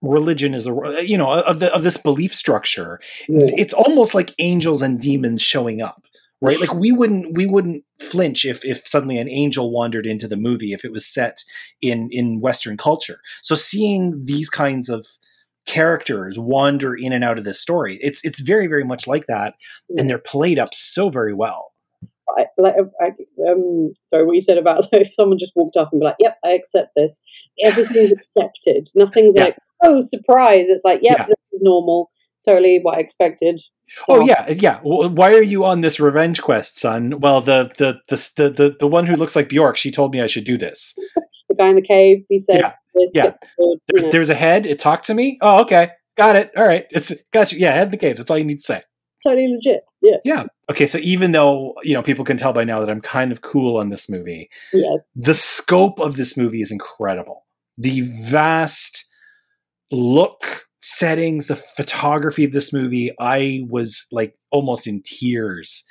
[0.00, 3.46] religion, is a you know of the of this belief structure, Yeah.
[3.52, 6.04] it's almost like angels and demons showing up,
[6.40, 6.60] right?
[6.60, 10.72] Like we wouldn't we wouldn't flinch if if suddenly an angel wandered into the movie
[10.72, 11.42] if it was set
[11.80, 13.18] in in Western culture.
[13.42, 15.06] So seeing these kinds of
[15.66, 19.54] characters wander in and out of this story, it's it's very very much like that,
[19.96, 21.72] and they're played up so very well.
[22.38, 23.08] I, like, I,
[23.50, 26.38] um, sorry, what you said about if someone just walked up and be like, "Yep,
[26.44, 27.20] I accept this."
[27.64, 28.88] Everything's accepted.
[28.94, 29.44] Nothing's Yeah.
[29.44, 31.26] like, "Oh, surprise!" It's like, "Yep, Yeah.
[31.26, 32.10] this is normal.
[32.46, 33.60] Totally what I expected."
[34.08, 34.80] Oh yeah, yeah.
[34.82, 37.20] Well, why are you on this revenge quest, son?
[37.20, 40.20] Well, the the the the the, the one who looks like Bjork, she told me
[40.22, 40.94] I should do this.
[41.48, 42.72] The guy in the cave, he said,
[43.14, 44.66] Yeah, the There's know, there's a head.
[44.66, 45.38] It talked to me.
[45.40, 46.50] Oh, okay, got it.
[46.56, 47.58] All right, it's got you.
[47.58, 48.16] Yeah, head in the cave.
[48.16, 48.82] That's all you need to say.
[49.24, 49.82] totally legit.
[50.02, 50.16] Yeah.
[50.24, 50.44] Yeah.
[50.70, 50.86] Okay.
[50.86, 53.76] So even though you know people can tell by now that I'm kind of cool
[53.76, 55.08] on this movie, Yes.
[55.14, 57.46] the scope of this movie is incredible.
[57.78, 59.08] The vast
[59.90, 65.84] look, settings, the photography of this movie, I was like almost in tears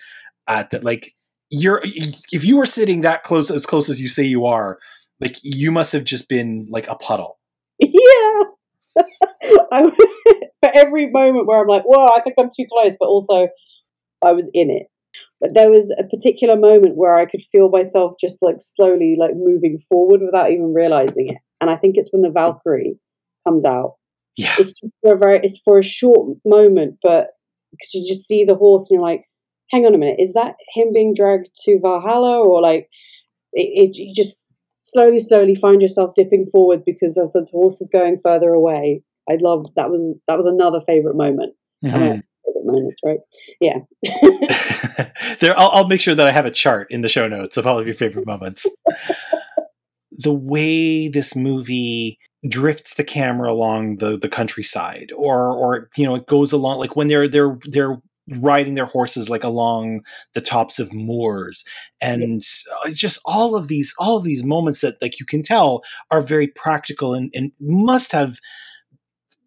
[0.48, 0.84] at that.
[0.84, 1.14] Like
[1.50, 4.80] you're, if you were sitting that close, as close as you say you are,
[5.22, 7.40] like you must have just been like a puddle.
[7.80, 8.44] Yeah.
[9.72, 9.90] I,
[10.62, 13.48] for every moment where I'm like, "Whoa, I think I'm too close," but also
[14.24, 14.88] I was in it.
[15.40, 19.32] But there was a particular moment where I could feel myself just like slowly like
[19.36, 21.38] moving forward without even realizing it.
[21.60, 22.98] And I think it's when the Valkyrie
[23.48, 23.96] comes out.
[24.38, 24.54] Yeah.
[24.60, 27.28] It's just for a very it's for a short moment, but
[27.72, 29.24] because you just see the horse and you're like,
[29.70, 32.88] hang on a minute, is that him being dragged to Valhalla or like
[33.54, 34.51] it, it you just
[34.82, 39.38] slowly, slowly find yourself dipping forward because as the horse is going further away, I
[39.39, 41.54] love that was that was another favorite moment.
[41.84, 42.22] Mhm.
[42.46, 43.20] Favorite moments, right?
[43.60, 43.80] Yeah.
[45.39, 47.65] there, I'll, I'll make sure that I have a chart in the show notes of
[47.65, 48.67] all of your favorite moments.
[50.12, 56.15] the way this movie drifts the camera along the the countryside or or you know
[56.15, 58.02] it goes along like when they're they're they're
[58.39, 60.02] riding their horses like along
[60.34, 61.63] the tops of moors
[62.00, 62.41] and
[62.86, 66.22] uh, just all of these all of these moments that like you can tell are
[66.22, 68.38] very practical and, and must have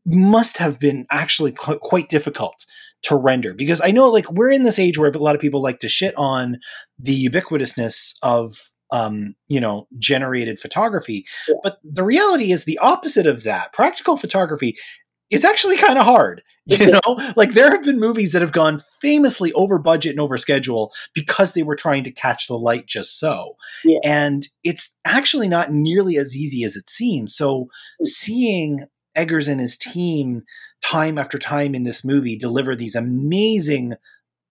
[0.07, 2.67] must have been actually qu- quite difficult
[3.03, 5.63] to render because I know like we're in this age where a lot of people
[5.63, 6.59] like to shit on
[6.99, 11.55] the ubiquitousness of um, you know generated photography, yeah.
[11.63, 13.73] but the reality is the opposite of that.
[13.73, 14.77] Practical photography
[15.35, 16.43] is actually kind of hard.
[16.67, 20.39] You know, like there have been movies that have gone famously over budget and over
[20.39, 23.57] schedule because they were trying to catch the light just so.
[23.85, 23.99] Yeah.
[24.03, 27.35] And it's actually not nearly as easy as it seems.
[27.37, 27.65] So
[28.01, 28.07] mm.
[28.07, 30.45] seeing Eggers and his team
[30.83, 33.95] time after time in this movie deliver these amazing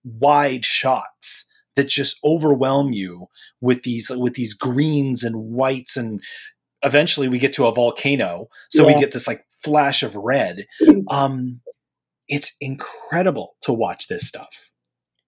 [0.04, 3.28] wide shots that just overwhelm you
[3.62, 6.22] with these with these greens and whites and
[6.84, 8.94] eventually we get to a volcano so yeah.
[8.94, 10.66] we get this like flash of red
[11.10, 11.62] um
[12.28, 14.72] it's incredible to watch this stuff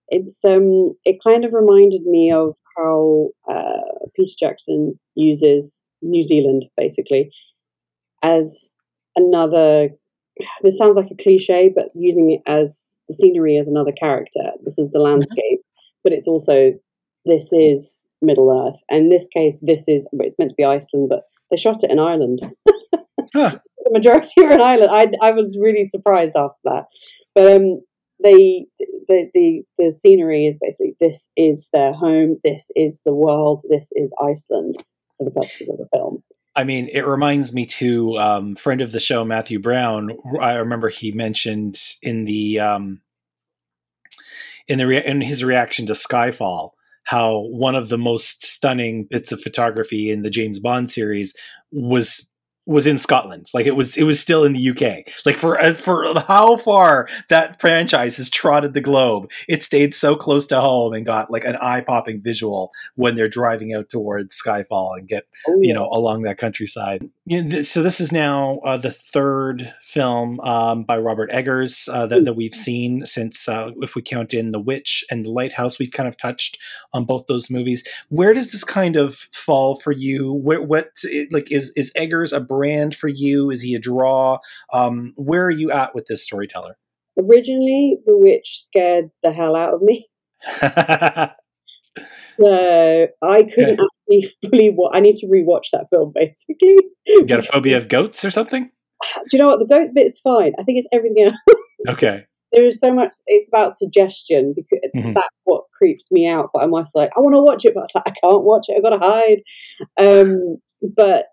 [0.10, 6.66] it's um it kind of reminded me of how uh, peter jackson uses new zealand
[6.78, 7.32] basically
[8.22, 8.76] as
[9.16, 9.90] another
[10.62, 14.52] this sounds like a cliche, but using it as the scenery as another character.
[14.64, 15.12] This is the mm-hmm.
[15.12, 16.00] landscape, mm-hmm.
[16.04, 16.74] but it's also
[17.26, 18.80] this is Middle Earth.
[18.90, 21.92] And in this case, this is it's meant to be Iceland, but they shot it
[21.92, 22.42] in Ireland.
[23.34, 23.60] huh.
[23.96, 24.92] Majority are in Ireland.
[24.92, 26.84] I I was really surprised after that,
[27.34, 27.82] but um,
[28.22, 28.66] they
[29.08, 32.38] the the the scenery is basically this is their home.
[32.44, 33.62] This is the world.
[33.70, 34.76] This is Iceland
[35.18, 36.24] for the purposes of the film.
[36.58, 40.12] I mean, it reminds me to um, friend of the show Matthew Brown.
[40.42, 43.02] I remember he mentioned in the um,
[44.68, 46.72] in the in his reaction to Skyfall
[47.06, 51.36] how one of the most stunning bits of photography in the James Bond series
[51.72, 52.32] was
[52.66, 53.50] was in Scotland.
[53.54, 55.08] Like it was, it was still in the UK.
[55.26, 60.16] Like for uh, for how far that franchise has trotted the globe, it stayed so
[60.16, 64.42] close to home and got like an eye popping visual when they're driving out towards
[64.42, 65.68] Skyfall and get oh, yeah.
[65.68, 67.10] you know along that countryside.
[67.28, 72.36] So this is now uh, the third film um, by Robert Eggers uh, that, that,
[72.36, 76.08] we've seen since, uh, if we count in The Witch and The Lighthouse, we've kind
[76.08, 76.60] of touched
[76.94, 77.84] on both those movies.
[78.10, 80.34] Where does this kind of fall for you?
[80.34, 80.92] Where, what
[81.32, 83.50] like is is Eggers a brand for you?
[83.50, 84.38] Is he a draw?
[84.72, 86.78] Um, where are you at with this storyteller?
[87.18, 90.08] Originally, The Witch scared the hell out of me.
[90.60, 90.70] so
[93.24, 93.80] I couldn't
[94.42, 94.70] fully.
[94.76, 96.12] Wa- I need to rewatch that film.
[96.14, 98.70] Basically, you got a phobia of goats or something?
[99.30, 99.60] Do you know what?
[99.60, 100.54] The goat bit's fine.
[100.60, 101.58] I think it's everything else.
[101.90, 102.26] okay.
[102.52, 103.14] There is so much.
[103.28, 105.14] It's about suggestion because mm-hmm.
[105.14, 106.52] that's what creeps me out.
[106.54, 108.76] But I'm almost like, I want to watch it, but like, I can't watch it.
[108.78, 109.42] I've got to hide.
[109.98, 110.58] Um,
[110.96, 111.26] but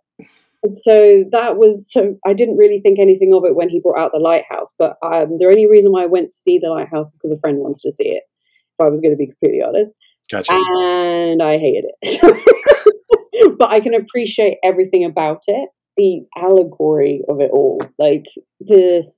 [0.80, 4.12] so that was so I didn't really think anything of it when he brought out
[4.12, 4.72] the lighthouse.
[4.78, 7.40] But um, the only reason why I went to see the lighthouse is because a
[7.40, 8.22] friend wanted to see it.
[8.78, 9.94] If I was going to be completely honest,
[10.30, 10.52] gotcha.
[10.52, 15.68] And I hated it, but I can appreciate everything about it.
[15.96, 18.24] The allegory of it all, like
[18.61, 19.12] the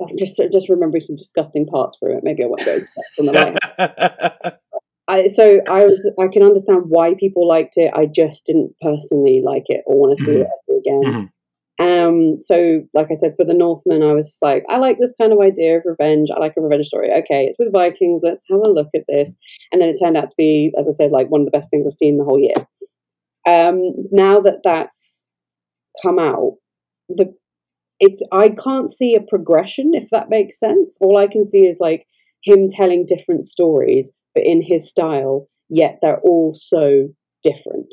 [0.00, 2.20] I'm just just remembering some disgusting parts from it.
[2.22, 2.78] Maybe I won't go
[3.18, 4.58] the.
[5.08, 7.90] I, so I was I can understand why people liked it.
[7.94, 10.42] I just didn't personally like it or want to see mm-hmm.
[10.42, 11.02] it ever again.
[11.04, 11.24] Mm-hmm.
[11.80, 15.32] Um, so like I said, for the Northman, I was like, I like this kind
[15.32, 16.28] of idea of revenge.
[16.34, 17.10] I like a revenge story.
[17.10, 18.20] Okay, it's with Vikings.
[18.24, 19.36] Let's have a look at this.
[19.70, 21.70] And then it turned out to be, as I said, like one of the best
[21.70, 22.66] things I've seen the whole year.
[23.48, 25.26] Um, now that that's
[26.02, 26.56] come out,
[27.08, 27.34] the
[28.00, 30.96] it's I can't see a progression if that makes sense.
[31.00, 32.06] All I can see is like
[32.44, 37.08] him telling different stories but in his style, yet they're all so
[37.42, 37.92] different.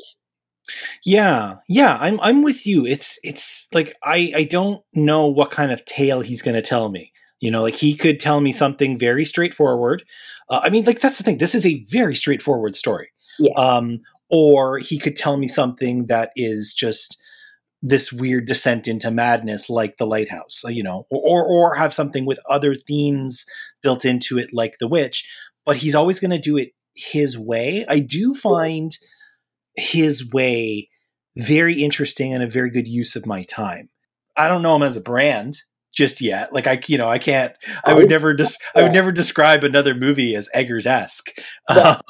[1.04, 2.86] Yeah, yeah, I'm I'm with you.
[2.86, 6.88] It's it's like I I don't know what kind of tale he's going to tell
[6.88, 7.12] me.
[7.40, 10.04] You know, like he could tell me something very straightforward.
[10.48, 11.38] Uh, I mean, like that's the thing.
[11.38, 13.10] This is a very straightforward story.
[13.38, 13.52] Yeah.
[13.56, 14.00] Um,
[14.30, 17.22] or he could tell me something that is just
[17.82, 20.62] this weird descent into madness, like the lighthouse.
[20.66, 23.44] You know, or or have something with other themes
[23.82, 25.28] built into it, like the witch
[25.66, 27.84] but he's always going to do it his way.
[27.88, 28.96] I do find
[29.76, 30.88] his way
[31.36, 33.88] very interesting and a very good use of my time.
[34.36, 35.58] I don't know him as a brand
[35.94, 36.52] just yet.
[36.52, 37.54] Like I, you know, I can't.
[37.84, 41.30] I would never dis- I would never describe another movie as Eggers esque.
[41.68, 42.00] Um,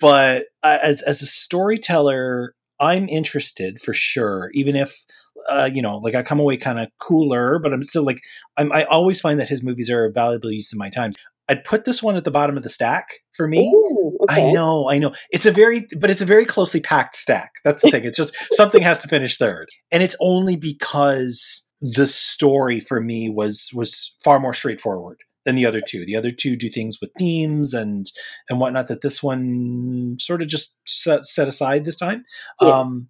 [0.00, 4.50] but as as a storyteller, I'm interested for sure.
[4.54, 5.04] Even if
[5.48, 8.22] uh, you know, like I come away kind of cooler, but I'm still like
[8.56, 11.12] I'm, I always find that his movies are a valuable use of my time.
[11.48, 13.72] I'd put this one at the bottom of the stack for me.
[13.74, 14.48] Ooh, okay.
[14.48, 15.12] I know, I know.
[15.30, 17.52] It's a very, but it's a very closely packed stack.
[17.64, 18.04] That's the thing.
[18.04, 23.28] It's just something has to finish third, and it's only because the story for me
[23.28, 26.04] was was far more straightforward than the other two.
[26.04, 28.06] The other two do things with themes and
[28.50, 32.24] and whatnot that this one sort of just set, set aside this time.
[32.60, 32.80] Yeah.
[32.80, 33.08] Um,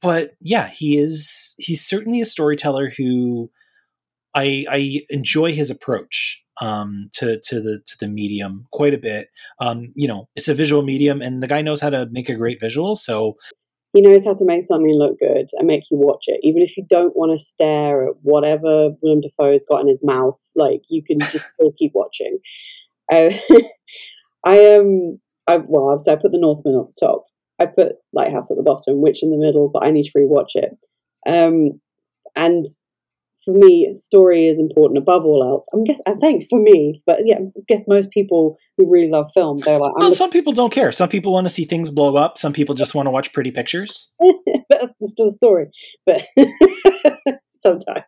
[0.00, 3.50] but yeah, he is he's certainly a storyteller who
[4.34, 9.28] I I enjoy his approach um, to to the to the medium quite a bit.
[9.60, 12.34] Um, you know, it's a visual medium, and the guy knows how to make a
[12.34, 12.96] great visual.
[12.96, 13.36] So
[13.92, 16.76] he knows how to make something look good and make you watch it, even if
[16.76, 20.36] you don't want to stare at whatever Willem Dafoe's got in his mouth.
[20.54, 22.38] Like you can just still keep watching.
[23.12, 23.30] Uh,
[24.44, 24.80] I am.
[24.80, 27.24] Um, I, well, obviously, I put the Northman at the top.
[27.58, 30.54] I put Lighthouse at the bottom, Witch in the middle, but I need to rewatch
[30.54, 30.78] it.
[31.26, 31.80] Um,
[32.36, 32.66] and
[33.44, 35.66] for me, story is important above all else.
[35.72, 39.30] I'm guess I'm saying for me, but yeah, I guess most people who really love
[39.34, 40.92] film, they're like, well, some people don't care.
[40.92, 42.38] Some people want to see things blow up.
[42.38, 44.12] Some people just want to watch pretty pictures.
[44.70, 45.66] That's still a story,
[46.06, 46.24] but
[47.58, 48.04] sometimes.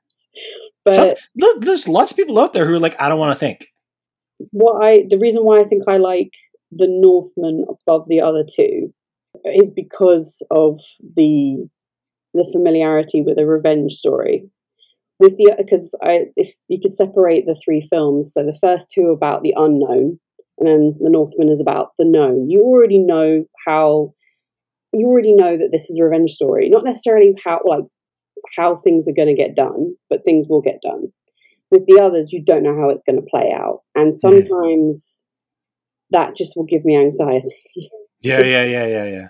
[0.85, 3.39] But some, there's lots of people out there who are like, I don't want to
[3.39, 3.67] think.
[4.51, 6.31] What I the reason why I think I like
[6.71, 8.93] the Northman above the other two
[9.45, 10.81] is because of
[11.17, 11.69] the
[12.35, 14.51] the familiarity with a revenge story
[15.19, 19.07] with the because I if you could separate the three films, so the first two
[19.07, 20.19] are about the unknown,
[20.59, 22.51] and then the Northman is about the known.
[22.51, 24.15] You already know how
[24.93, 27.85] you already know that this is a revenge story, not necessarily how like
[28.57, 31.13] how things are going to get done, but things will get done.
[31.71, 35.25] With the others, you don't know how it's going to play out, and sometimes
[36.11, 37.49] that just will give me anxiety.
[38.21, 39.29] yeah, yeah, yeah, yeah, yeah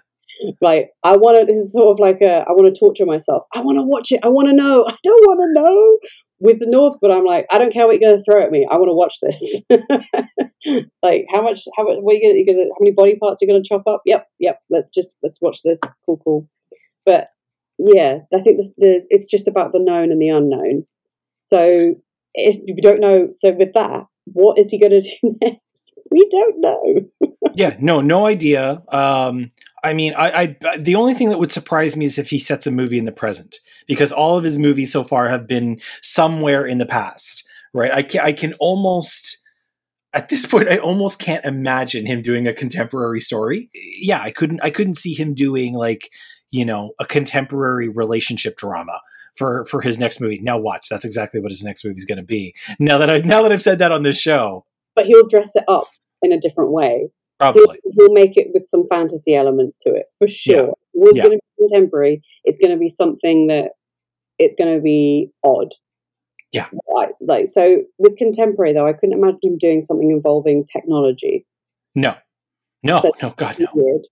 [0.61, 1.47] like I want to.
[1.47, 2.44] This is sort of like a.
[2.47, 3.44] I want to torture myself.
[3.55, 4.20] I want to watch it.
[4.23, 4.85] I want to know.
[4.88, 5.99] I don't want to know
[6.40, 8.51] with the North, but I'm like, I don't care what you're going to throw at
[8.51, 8.66] me.
[8.70, 10.87] I want to watch this.
[11.03, 11.62] like, how much?
[11.77, 11.99] How much?
[12.01, 12.70] What are you going to?
[12.70, 14.03] How many body parts are you going to chop up?
[14.07, 14.61] Yep, yep.
[14.70, 15.81] Let's just let's watch this.
[16.07, 16.49] Cool, cool.
[17.07, 17.29] But
[17.79, 20.87] yeah, I think the, the it's just about the known and the unknown.
[21.42, 21.94] So
[22.35, 25.90] if you don't know, so with that, what is he going to do next?
[26.11, 27.01] We don't know.
[27.54, 28.83] Yeah, no, no idea.
[28.88, 29.52] Um,
[29.83, 32.66] I mean, I, I the only thing that would surprise me is if he sets
[32.66, 36.64] a movie in the present, because all of his movies so far have been somewhere
[36.64, 37.92] in the past, right?
[37.92, 39.38] I can, I can almost
[40.14, 43.70] at this point I almost can't imagine him doing a contemporary story.
[43.74, 46.11] Yeah, I couldn't I couldn't see him doing like,
[46.50, 49.00] you know, a contemporary relationship drama
[49.35, 50.40] for for his next movie.
[50.40, 52.54] Now watch, that's exactly what his next movie is going to be.
[52.78, 54.64] Now that I now that I've said that on this show.
[54.94, 55.85] But he'll dress it up
[56.22, 57.11] in a different way.
[57.52, 57.78] Probably.
[57.85, 60.74] He'll, he'll, make it with some fantasy elements to it for sure.
[60.94, 61.09] Yeah.
[61.09, 61.22] It's yeah.
[61.24, 62.22] going to be contemporary.
[62.44, 63.70] It's going to be something that
[64.38, 65.74] it's going to be odd.
[66.52, 66.68] Yeah.
[66.94, 71.46] Like, like so with contemporary though, I couldn't imagine him doing something involving technology.
[71.94, 72.14] No.
[72.85, 73.66] No, no, God, no.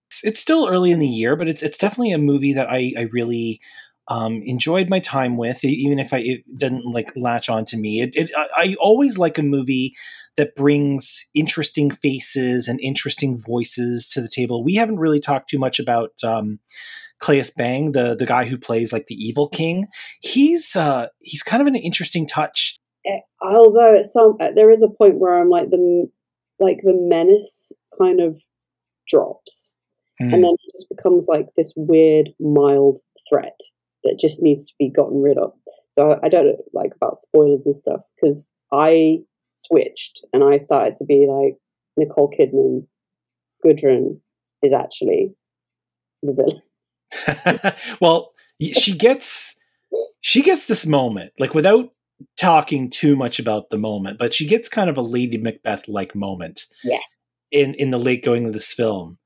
[0.06, 2.94] It's, it's, still early in the year, but it's it's definitely a movie that I,
[2.96, 3.60] I really
[4.08, 8.00] um, enjoyed my time with, even if I it didn't like latch on to me.
[8.00, 9.94] It, it I, I always like a movie
[10.36, 14.64] that brings interesting faces and interesting voices to the table.
[14.64, 16.58] We haven't really talked too much about um,
[17.20, 19.86] Claes Bang, the the guy who plays like the evil king.
[20.20, 22.78] He's uh, he's kind of an interesting touch.
[23.06, 26.08] Eh, although at some uh, there is a point where I'm like the
[26.58, 28.38] like the menace kind of
[29.08, 29.76] drops,
[30.20, 30.32] mm.
[30.32, 33.58] and then it just becomes like this weird mild threat
[34.04, 35.52] that just needs to be gotten rid of.
[35.92, 39.18] So I don't like about spoilers and stuff because I
[39.66, 41.56] switched and I started to be like
[41.96, 42.86] Nicole Kidman,
[43.64, 44.20] Gudrun
[44.62, 45.34] is actually
[46.22, 47.74] the villain.
[48.00, 49.58] well, she gets
[50.20, 51.90] she gets this moment like without
[52.36, 56.14] talking too much about the moment, but she gets kind of a Lady Macbeth like
[56.14, 56.66] moment.
[56.84, 57.00] Yeah.
[57.50, 59.18] In in the late going of this film,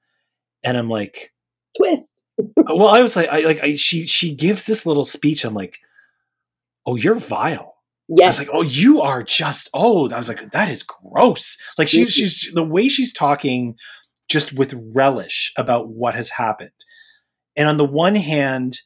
[0.64, 1.32] and I'm like
[1.76, 2.24] twist.
[2.56, 5.44] well, I was like, I like I, she she gives this little speech.
[5.44, 5.78] I'm like,
[6.86, 7.75] oh, you're vile.
[8.08, 8.24] Yes.
[8.24, 10.12] I was like, oh, you are just old.
[10.12, 11.56] I was like, that is gross.
[11.76, 13.74] Like she's she's the way she's talking
[14.28, 16.70] just with relish about what has happened.
[17.56, 18.78] And on the one hand,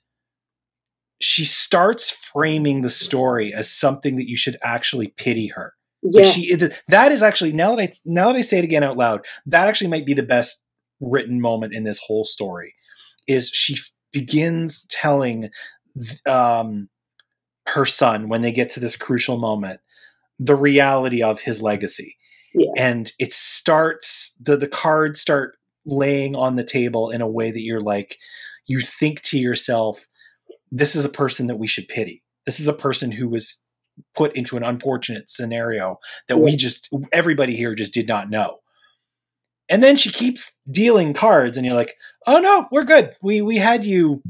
[1.20, 5.74] she starts framing the story as something that you should actually pity her.
[6.02, 6.22] Yeah.
[6.22, 6.56] Like she
[6.88, 9.68] that is actually now that I now that I say it again out loud, that
[9.68, 10.66] actually might be the best
[10.98, 12.74] written moment in this whole story.
[13.26, 13.76] Is she
[14.12, 15.50] begins telling
[16.26, 16.88] um,
[17.74, 19.80] her son when they get to this crucial moment
[20.38, 22.16] the reality of his legacy
[22.54, 22.70] yeah.
[22.76, 27.60] and it starts the the cards start laying on the table in a way that
[27.60, 28.18] you're like
[28.66, 30.06] you think to yourself
[30.70, 33.62] this is a person that we should pity this is a person who was
[34.14, 35.98] put into an unfortunate scenario
[36.28, 38.58] that we just everybody here just did not know.
[39.68, 41.94] And then she keeps dealing cards, and you're like,
[42.26, 43.14] "Oh no, we're good.
[43.22, 44.22] We we had you.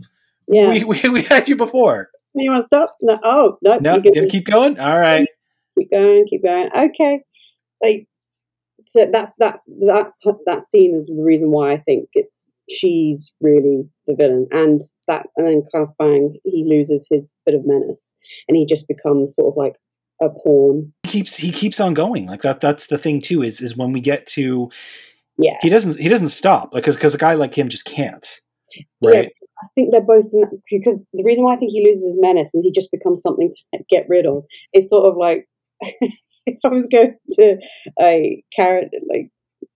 [0.49, 0.69] Yeah.
[0.69, 2.11] We, we we had you before.
[2.35, 2.93] You want to stop?
[3.03, 3.19] No.
[3.23, 3.79] Oh no.
[3.79, 4.79] No, you can keep going.
[4.79, 5.27] All right.
[5.79, 6.71] keep going, keep going.
[6.77, 7.23] Okay,
[7.83, 8.07] like
[8.89, 13.89] so that's that's that's that scene is the reason why I think it's she's really
[14.07, 18.15] the villain, and that and then Claes Bang he loses his bit of menace,
[18.49, 19.75] and he just becomes sort of like
[20.23, 20.93] a pawn.
[21.05, 22.27] He keeps he keeps on going.
[22.27, 22.61] Like that.
[22.61, 23.43] That's the thing too.
[23.43, 24.71] Is is when we get to
[25.39, 28.41] Yeah, he doesn't he doesn't stop because because a guy like him just can't.
[29.01, 29.33] Yeah, Right.
[29.63, 30.25] I think they're both
[30.71, 33.51] because the reason why I think he loses his menace and he just becomes something
[33.51, 34.45] to get rid of
[34.75, 35.49] is sort of like
[35.81, 37.57] if I was going to
[38.01, 39.31] a character like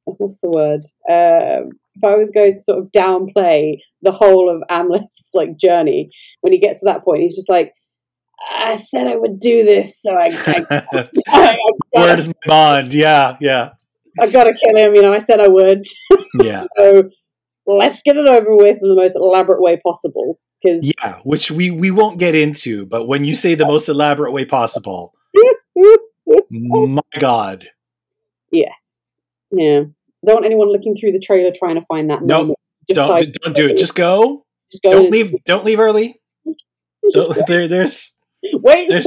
[0.04, 0.80] what's the word?
[1.10, 6.10] Um, if I was going to sort of downplay the whole of Amleth's like journey
[6.40, 7.72] when he gets to that point he's just like
[8.50, 11.08] I said I would do this so I I, I,
[11.96, 12.94] I, does my bond?
[12.94, 13.70] Yeah, yeah,
[14.20, 15.84] I gotta kill him you know I said I would.
[16.40, 17.10] Yeah, so
[17.66, 21.18] let's get it over with in the most elaborate way possible because yeah.
[21.24, 22.86] Which we we won't get into.
[22.86, 25.14] But when you say the most elaborate way possible,
[26.50, 27.68] my God,
[28.50, 28.98] Yes.
[29.50, 29.84] Yeah.
[30.24, 32.22] Don't want anyone looking through the trailer trying to find that.
[32.22, 32.58] No, Nope.
[32.88, 33.76] don't don't do it.
[33.76, 34.44] Just go.
[34.70, 35.34] just go Don't leave.
[35.44, 36.20] Don't leave early.
[37.12, 38.16] Don't, there, there's
[38.52, 39.06] Wait there's-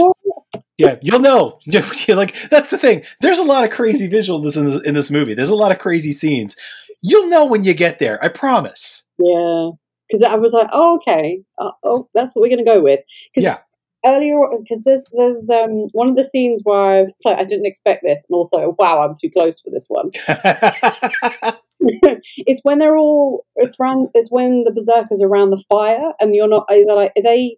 [0.78, 0.98] yeah.
[1.02, 1.60] You'll know.
[2.10, 3.04] Like that's the thing.
[3.22, 5.34] There's a lot of crazy visuals in this in this movie.
[5.34, 6.56] There's a lot of crazy scenes.
[7.02, 8.24] You'll know when you get there.
[8.24, 9.08] I promise.
[9.20, 9.72] Yeah.
[10.10, 11.42] Because I was like, oh, okay.
[11.60, 13.02] Uh, oh, that's what we're going to go with.
[13.36, 13.60] Yeah.
[14.06, 18.04] Earlier, because there's there's um one of the scenes where it's like I didn't expect
[18.04, 20.12] this, and also wow, I'm too close for this one.
[22.38, 26.36] it's when they're all it's around it's when the berserkers are around the fire, and
[26.36, 27.58] you're not either like are they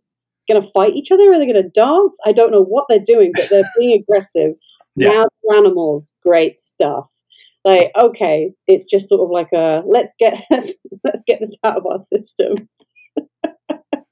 [0.49, 1.31] going to fight each other?
[1.31, 2.17] Are they going to dance?
[2.25, 4.53] I don't know what they're doing, but they're being aggressive.
[4.95, 5.09] Yeah.
[5.09, 7.05] Now animals, great stuff.
[7.65, 11.85] Like okay, it's just sort of like a let's get let's get this out of
[11.85, 12.69] our system.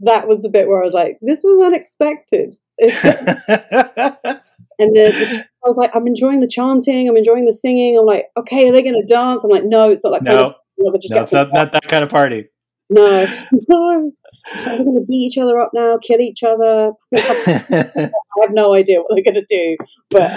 [0.00, 2.54] that was the bit where I was like, this was unexpected.
[4.78, 7.98] And the, the, I was like, I'm enjoying the chanting, I'm enjoying the singing.
[7.98, 9.42] I'm like, okay, are they going to dance?
[9.42, 12.48] I'm like, no, it's not like no, no, it's not, not that kind of party.
[12.88, 13.26] no,
[13.68, 14.12] no.
[14.54, 16.92] Like, they're going to beat each other up now, kill each other.
[17.14, 19.76] I have no idea what they're going to do,
[20.10, 20.30] but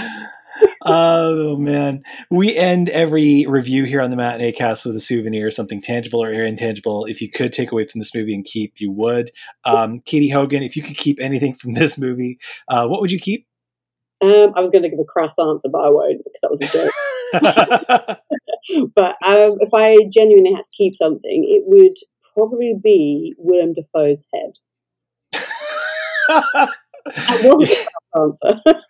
[0.86, 5.82] oh man, we end every review here on the Matinee Cast with a souvenir, something
[5.82, 7.06] tangible or intangible.
[7.06, 9.32] If you could take away from this movie and keep, you would.
[9.66, 13.20] Um, Katie Hogan, if you could keep anything from this movie, uh, what would you
[13.20, 13.48] keep?
[14.22, 16.62] um, I was going to give a crass answer, but I won't because that was
[16.62, 16.92] a joke.
[18.96, 21.96] but um, if I genuinely had to keep something, it would
[22.34, 24.54] probably be Willem Dafoe's head.
[27.04, 28.82] That wasn't a crass answer.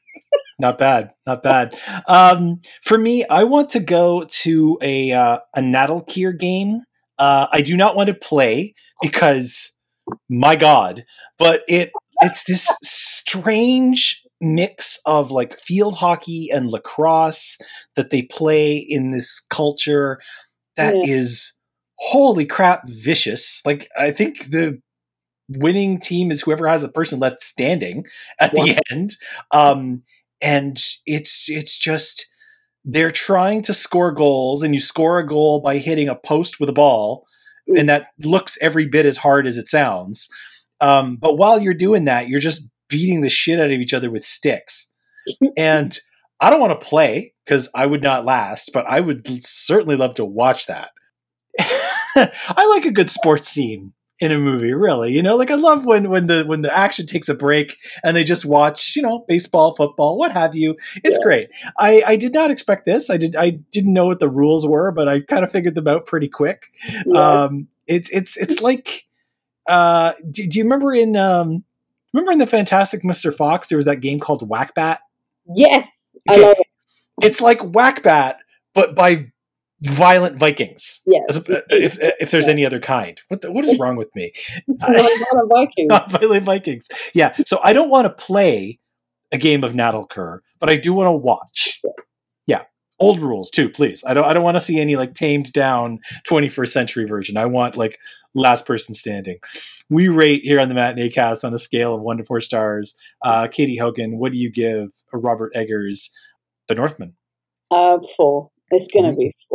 [0.60, 1.76] Not bad, not bad.
[2.08, 6.82] Um, for me, I want to go to a uh, a Knattleikr game.
[7.18, 9.72] Uh, I do not want to play because,
[10.30, 11.04] my God,
[11.40, 17.58] but it it's this strange mix of like field hockey and lacrosse
[17.96, 20.20] that they play in this culture
[20.78, 21.54] that is
[21.98, 23.62] holy crap vicious.
[23.66, 24.80] Like I think the
[25.50, 28.06] winning team is whoever has a person left standing
[28.40, 29.16] at the end.
[29.52, 30.04] Um,
[30.42, 32.28] and it's it's just
[32.84, 36.70] they're trying to score goals and you score a goal by hitting a post with
[36.70, 37.26] a ball
[37.68, 40.28] and that looks every bit as hard as it sounds.
[40.82, 44.12] Um, but while you're doing that you're just beating the shit out of each other
[44.12, 44.92] with sticks.
[45.58, 45.98] And
[46.40, 50.16] i don't want to play because i would not last but i would certainly love
[50.16, 50.90] to watch that.
[51.60, 55.86] I like a good sports scene in a movie really you know like i love
[55.86, 59.26] when when the when the action takes a break and they just watch you know
[59.28, 61.24] baseball football what have you it's Yeah.
[61.24, 61.50] great
[61.80, 64.92] i i did not expect this i did i didn't know what the rules were
[64.92, 66.72] but i kind of figured them out pretty quick
[67.06, 67.16] Yes.
[67.18, 69.08] um it's it's it's like
[69.68, 71.64] uh do, do you remember in um
[72.14, 75.00] remember in the fantastic mr fox there was that game called Whack Bat?
[75.56, 76.68] yes, I love it.
[77.24, 78.38] it's like Whack Bat,
[78.76, 79.32] but by
[79.84, 81.38] violent vikings Yes.
[81.50, 84.32] A- if if there's any other kind what the, what is wrong with me
[84.82, 84.92] I
[85.34, 85.90] love Vikings.
[85.90, 88.80] not violent vikings yeah so i don't want to play
[89.32, 91.82] a game of knattleikr but i do want to watch
[92.48, 92.64] yeah
[93.00, 96.00] old rules too please i don't i don't want to see any like tamed down
[96.30, 97.98] 21st century version i want like
[98.36, 99.38] last person standing
[99.90, 102.96] we rate here on the matinee cast on a scale of one to four stars
[103.26, 106.12] uh katie hogan what do you give robert eggers
[106.68, 107.14] the northman
[107.72, 108.50] Uh, four.
[108.74, 109.04] It's Mm-hmm.
[109.06, 109.51] gonna be four.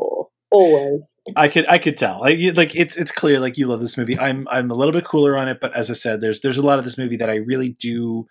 [0.57, 1.19] Always.
[1.37, 2.21] I could I could tell.
[2.21, 4.19] Like, like it's it's clear like you love this movie.
[4.19, 6.63] I'm I'm a little bit cooler on it, but as I said, there's there's a
[6.63, 8.27] lot of this movie that I really do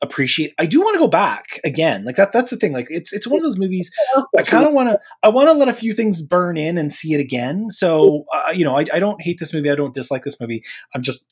[0.00, 0.54] appreciate.
[0.58, 2.04] I do want to go back again.
[2.04, 2.32] Like that.
[2.32, 2.72] That's the thing.
[2.72, 3.90] Like it's it's one of those movies.
[4.36, 5.00] I kind of want to.
[5.22, 7.70] I want to let a few things burn in and see it again.
[7.70, 9.70] So uh, you know, I, I don't hate this movie.
[9.70, 10.62] I don't dislike this movie.
[10.94, 11.24] I'm just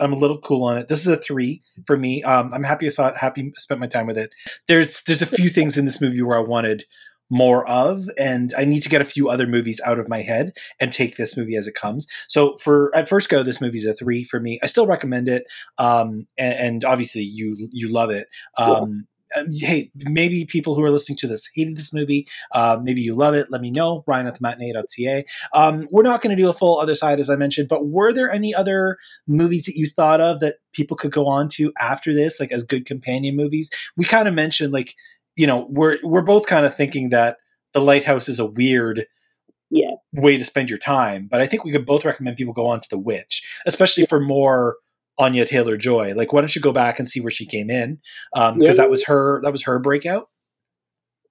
[0.00, 0.88] I'm a little cool on it.
[0.88, 2.22] This is a three for me.
[2.22, 3.16] Um, I'm happy I saw it.
[3.16, 4.30] Happy spent my time with it.
[4.68, 6.84] There's there's a few things in this movie where I wanted
[7.32, 10.52] more of, and I need to get a few other movies out of my head
[10.78, 12.06] and take this movie as it comes.
[12.28, 14.60] So for at first go, this movie's a three for me.
[14.62, 15.44] I still recommend it,
[15.78, 18.28] um, and, and obviously you you love it.
[18.58, 22.28] Um, uh, hey, maybe people who are listening to this hated this movie.
[22.52, 23.50] Uh, maybe you love it.
[23.50, 24.04] Let me know.
[24.06, 25.24] Ryan at the matinee.ca.
[25.54, 28.12] Um, we're not going to do a full other side, as I mentioned, but were
[28.12, 32.12] there any other movies that you thought of that people could go on to after
[32.12, 33.70] this, like as good companion movies?
[33.96, 34.94] We kind of mentioned, like,
[35.36, 37.38] you know, we're we're both kind of thinking that
[37.72, 39.06] The Lighthouse is a weird
[39.70, 39.92] yeah.
[40.12, 42.80] way to spend your time, but I think we could both recommend people go on
[42.80, 44.76] to The Witch, especially for more
[45.18, 46.14] Anya Taylor Joy.
[46.14, 47.98] Like, why don't you go back and see where she came in?
[48.34, 48.72] Because um, yeah.
[48.72, 50.28] that was her that was her breakout.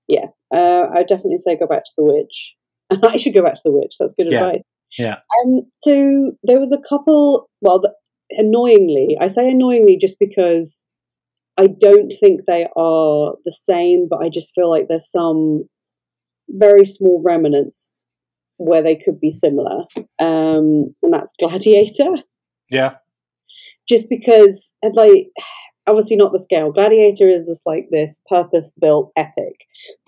[0.08, 2.54] Yeah, uh, I definitely say go back to The Witch.
[3.04, 3.96] I should go back to The Witch.
[4.00, 4.40] That's good yeah.
[4.40, 4.62] advice.
[4.98, 5.16] Yeah.
[5.46, 5.62] Um.
[5.84, 7.50] So there was a couple.
[7.62, 7.94] Well, the,
[8.32, 10.84] annoyingly, I say annoyingly just because
[11.58, 15.66] I don't think they are the same, but I just feel like there's some
[16.50, 18.06] very small remnants
[18.58, 19.84] where they could be similar.
[20.20, 22.24] Um, and that's Gladiator.
[22.70, 22.96] Yeah.
[23.88, 25.28] Just because, like,
[25.88, 26.72] obviously not the scale.
[26.72, 29.56] Gladiator is just like this purpose built epic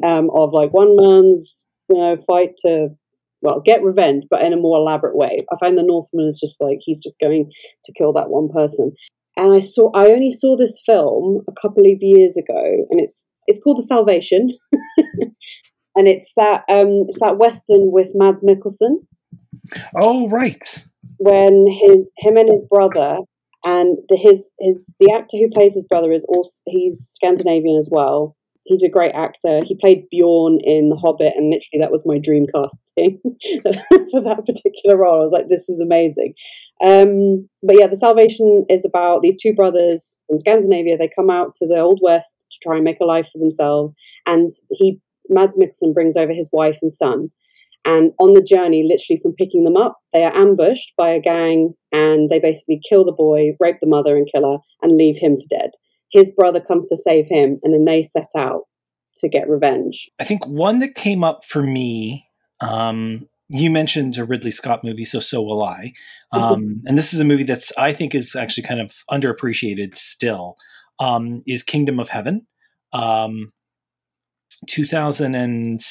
[0.03, 2.89] um, of like one man's, you know, fight to,
[3.41, 5.45] well, get revenge, but in a more elaborate way.
[5.51, 7.51] I find the Northman is just like he's just going
[7.83, 8.93] to kill that one person
[9.35, 13.25] and I saw I only saw this film a couple of years ago, and it's
[13.47, 14.49] it's called The Salvation,
[15.95, 19.05] and it's that um it's that western with Mads Mikkelsen.
[19.99, 20.85] Oh right.
[21.17, 23.17] When his him and his brother
[23.63, 27.89] and the, his his the actor who plays his brother is also he's Scandinavian as
[27.91, 28.35] well.
[28.65, 29.61] He's a great actor.
[29.65, 32.45] He played Beorn in The Hobbit, and literally that was my dream
[32.97, 33.19] casting
[34.11, 35.21] for that particular role.
[35.21, 36.33] I was like, this is amazing.
[36.83, 40.97] Um, but yeah, the Salvation is about these two brothers from Scandinavia.
[40.97, 43.93] They come out to the Old West to try and make a life for themselves.
[44.25, 47.29] And he, Mads Mikkelsen, brings over his wife and son.
[47.85, 51.73] And on the journey, literally from picking them up, they are ambushed by a gang
[51.91, 55.35] and they basically kill the boy, rape the mother and kill her, and leave him
[55.35, 55.71] for dead.
[56.11, 58.63] His brother comes to save him, and then they set out
[59.15, 60.09] to get revenge.
[60.19, 62.27] I think one that came up for me
[62.63, 65.93] um, you mentioned a Ridley Scott movie, so so will I.
[66.33, 66.43] Mm-hmm.
[66.43, 70.55] Um, and this is a movie that's I think is actually kind of underappreciated still.
[70.99, 72.47] Um, is Kingdom of Heaven,
[72.93, 73.51] um,
[74.67, 75.81] two thousand and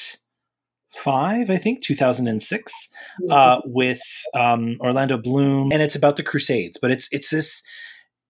[0.91, 2.89] five, I think, two thousand and six,
[3.29, 3.69] uh, mm-hmm.
[3.71, 4.01] with
[4.33, 6.77] um, Orlando Bloom, and it's about the Crusades.
[6.81, 7.61] But it's it's this,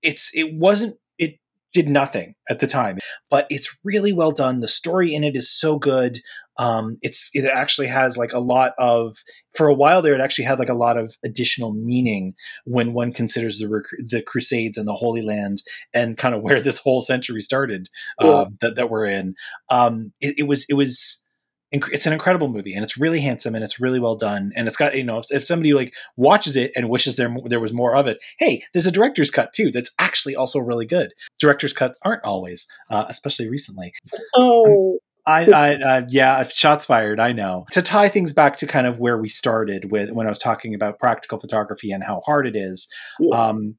[0.02, 1.39] it's it wasn't it
[1.72, 4.60] did nothing at the time, but it's really well done.
[4.60, 6.20] The story in it is so good
[6.58, 9.18] um, it's it actually has like a lot of
[9.56, 12.34] for a while there it actually had like a lot of additional meaning
[12.66, 15.62] when one considers the rec- the crusades and the holy land
[15.93, 17.88] and kind of where this whole century started
[18.20, 19.36] uh, that, that we're in.
[19.70, 21.24] Um, it, it, was it was
[21.72, 24.78] it's an incredible movie and it's really handsome and it's really well done and it's
[24.78, 27.95] got you know if, if somebody like watches it and wishes there there was more
[27.95, 31.14] of it hey there's a director's cut too that's actually also really good.
[31.39, 33.93] Director's cuts aren't always uh, especially recently.
[34.36, 37.20] Oh I, I uh, yeah, shots fired.
[37.20, 37.66] I know.
[37.72, 40.74] To tie things back to kind of where we started with when I was talking
[40.74, 42.88] about practical photography and how hard it is.
[43.20, 43.48] Yeah.
[43.48, 43.78] Um,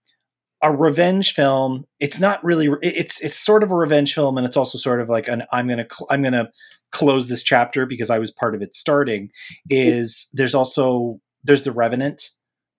[0.63, 1.85] a revenge film.
[2.01, 2.71] It's not really.
[2.81, 5.69] It's it's sort of a revenge film, and it's also sort of like an I'm
[5.69, 6.51] gonna cl- I'm gonna
[6.91, 9.29] close this chapter because I was part of it starting.
[9.69, 12.31] Is there's also there's the Revenant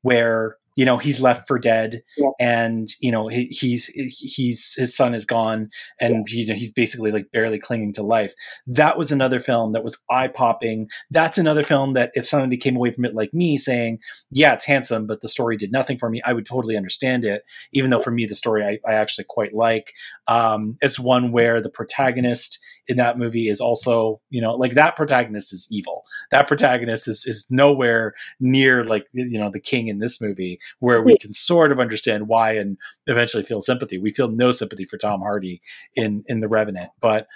[0.02, 2.30] where you know he's left for dead yeah.
[2.40, 5.70] and you know he, he's he's his son is gone
[6.00, 6.54] and yeah.
[6.54, 8.34] he's basically like barely clinging to life
[8.68, 12.76] that was another film that was eye popping that's another film that if somebody came
[12.76, 13.98] away from it like me saying
[14.32, 17.44] yeah it's handsome but the story did nothing for me i would totally understand it
[17.72, 19.94] even though for me the story i, I actually quite like
[20.28, 24.96] um, it's one where the protagonist in that movie is also, you know, like that
[24.96, 26.04] protagonist is evil.
[26.32, 31.02] That protagonist is is nowhere near like you know the king in this movie, where
[31.02, 32.78] we can sort of understand why and
[33.08, 33.98] eventually feel sympathy.
[33.98, 35.62] We feel no sympathy for Tom Hardy
[35.96, 37.28] in in The Revenant, but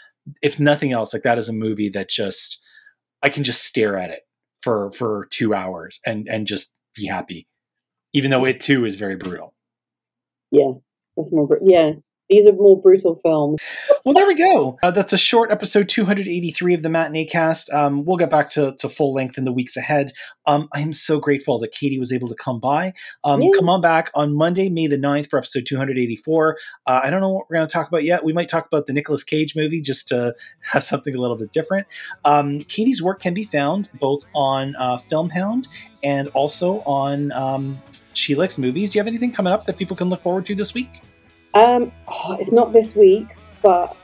[0.41, 2.65] if nothing else, like that is a movie that just
[3.23, 4.21] I can just stare at it
[4.61, 7.47] for for two hours and and just be happy,
[8.13, 9.53] even though it too is very brutal.
[10.51, 10.73] Yeah,
[11.15, 11.47] that's more.
[11.61, 11.93] Yeah,
[12.29, 13.59] these are more brutal films.
[14.05, 14.77] well, there we go.
[14.83, 17.71] Uh, that's a short episode 283 of the Matinee Cast.
[17.73, 20.11] Um, we'll get back to, to full length in the weeks ahead.
[20.45, 22.93] Um, I am so grateful that Katie was able to come by.
[23.23, 23.49] Um, yeah.
[23.55, 26.57] Come on back on Monday, May the 9th for episode 284.
[26.85, 28.23] Uh, I don't know what we're going to talk about yet.
[28.23, 31.51] We might talk about the Nicolas Cage movie just to have something a little bit
[31.51, 31.87] different.
[32.25, 35.67] Um, Katie's work can be found both on uh, Filmhound
[36.03, 37.81] and also on um,
[38.13, 38.91] She Likes Movies.
[38.91, 41.01] Do you have anything coming up that people can look forward to this week?
[41.53, 43.95] Um, oh, it's not this week, but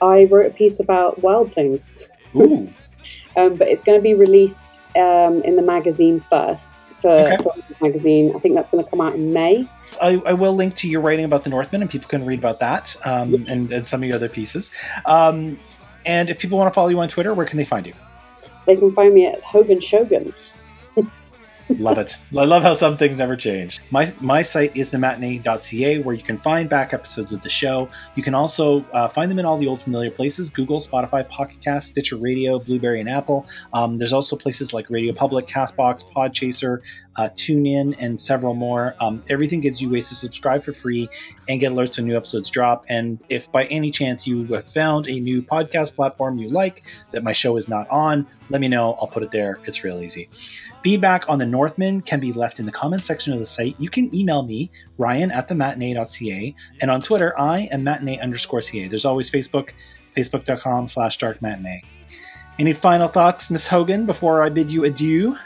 [0.00, 1.96] I wrote a piece about wild things.
[2.34, 2.68] Ooh.
[3.36, 7.36] um, but it's going to be released um, in the magazine first for okay.
[7.80, 8.32] magazine.
[8.34, 9.68] I think that's going to come out in May.
[10.02, 12.60] I, I, will link to your writing about the Northman, and people can read about
[12.60, 14.70] that um, and, and, some of your other pieces.
[15.06, 15.58] Um,
[16.04, 17.94] and if people want to follow you on Twitter, where can they find you?
[18.66, 20.34] They can find me at Hogan Shogun
[21.68, 22.18] love it.
[22.36, 23.80] I love how some things never change.
[23.90, 27.88] My my site is thematinee.ca where you can find back episodes of the show.
[28.14, 31.60] You can also uh, find them in all the old familiar places Google, Spotify, Pocket
[31.60, 33.46] Cast, Stitcher Radio, Blubrry, and Apple.
[33.72, 36.80] Um, there's also places like Radio Public, Castbox, Podchaser,
[37.16, 38.94] uh, TuneIn, and several more.
[39.00, 41.08] Um, everything gives you ways to subscribe for free
[41.48, 42.84] and get alerts when new episodes drop.
[42.88, 47.22] And if by any chance you have found a new podcast platform you like that
[47.22, 48.92] my show is not on, let me know.
[49.00, 49.58] I'll put it there.
[49.64, 50.28] It's real easy.
[50.86, 53.74] Feedback on the Northman can be left in the comment section of the site.
[53.80, 58.86] You can email me, Ryan at thematinee.ca, and on Twitter, I am matinee underscore ca.
[58.86, 59.72] There's always Facebook,
[60.16, 61.82] facebook.com slash dark matinee.
[62.60, 65.36] Any final thoughts, Miss Hogan, before I bid you adieu?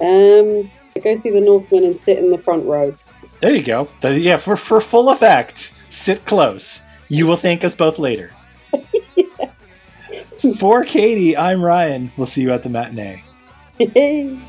[0.00, 0.70] Um,
[1.04, 2.96] go see the Northman and sit in the front row.
[3.40, 3.86] There you go.
[4.02, 6.80] Yeah, for, for full effect, sit close.
[7.08, 8.30] You will thank us both later.
[10.58, 12.10] for Katie, I'm Ryan.
[12.16, 13.22] We'll see you at the matinee.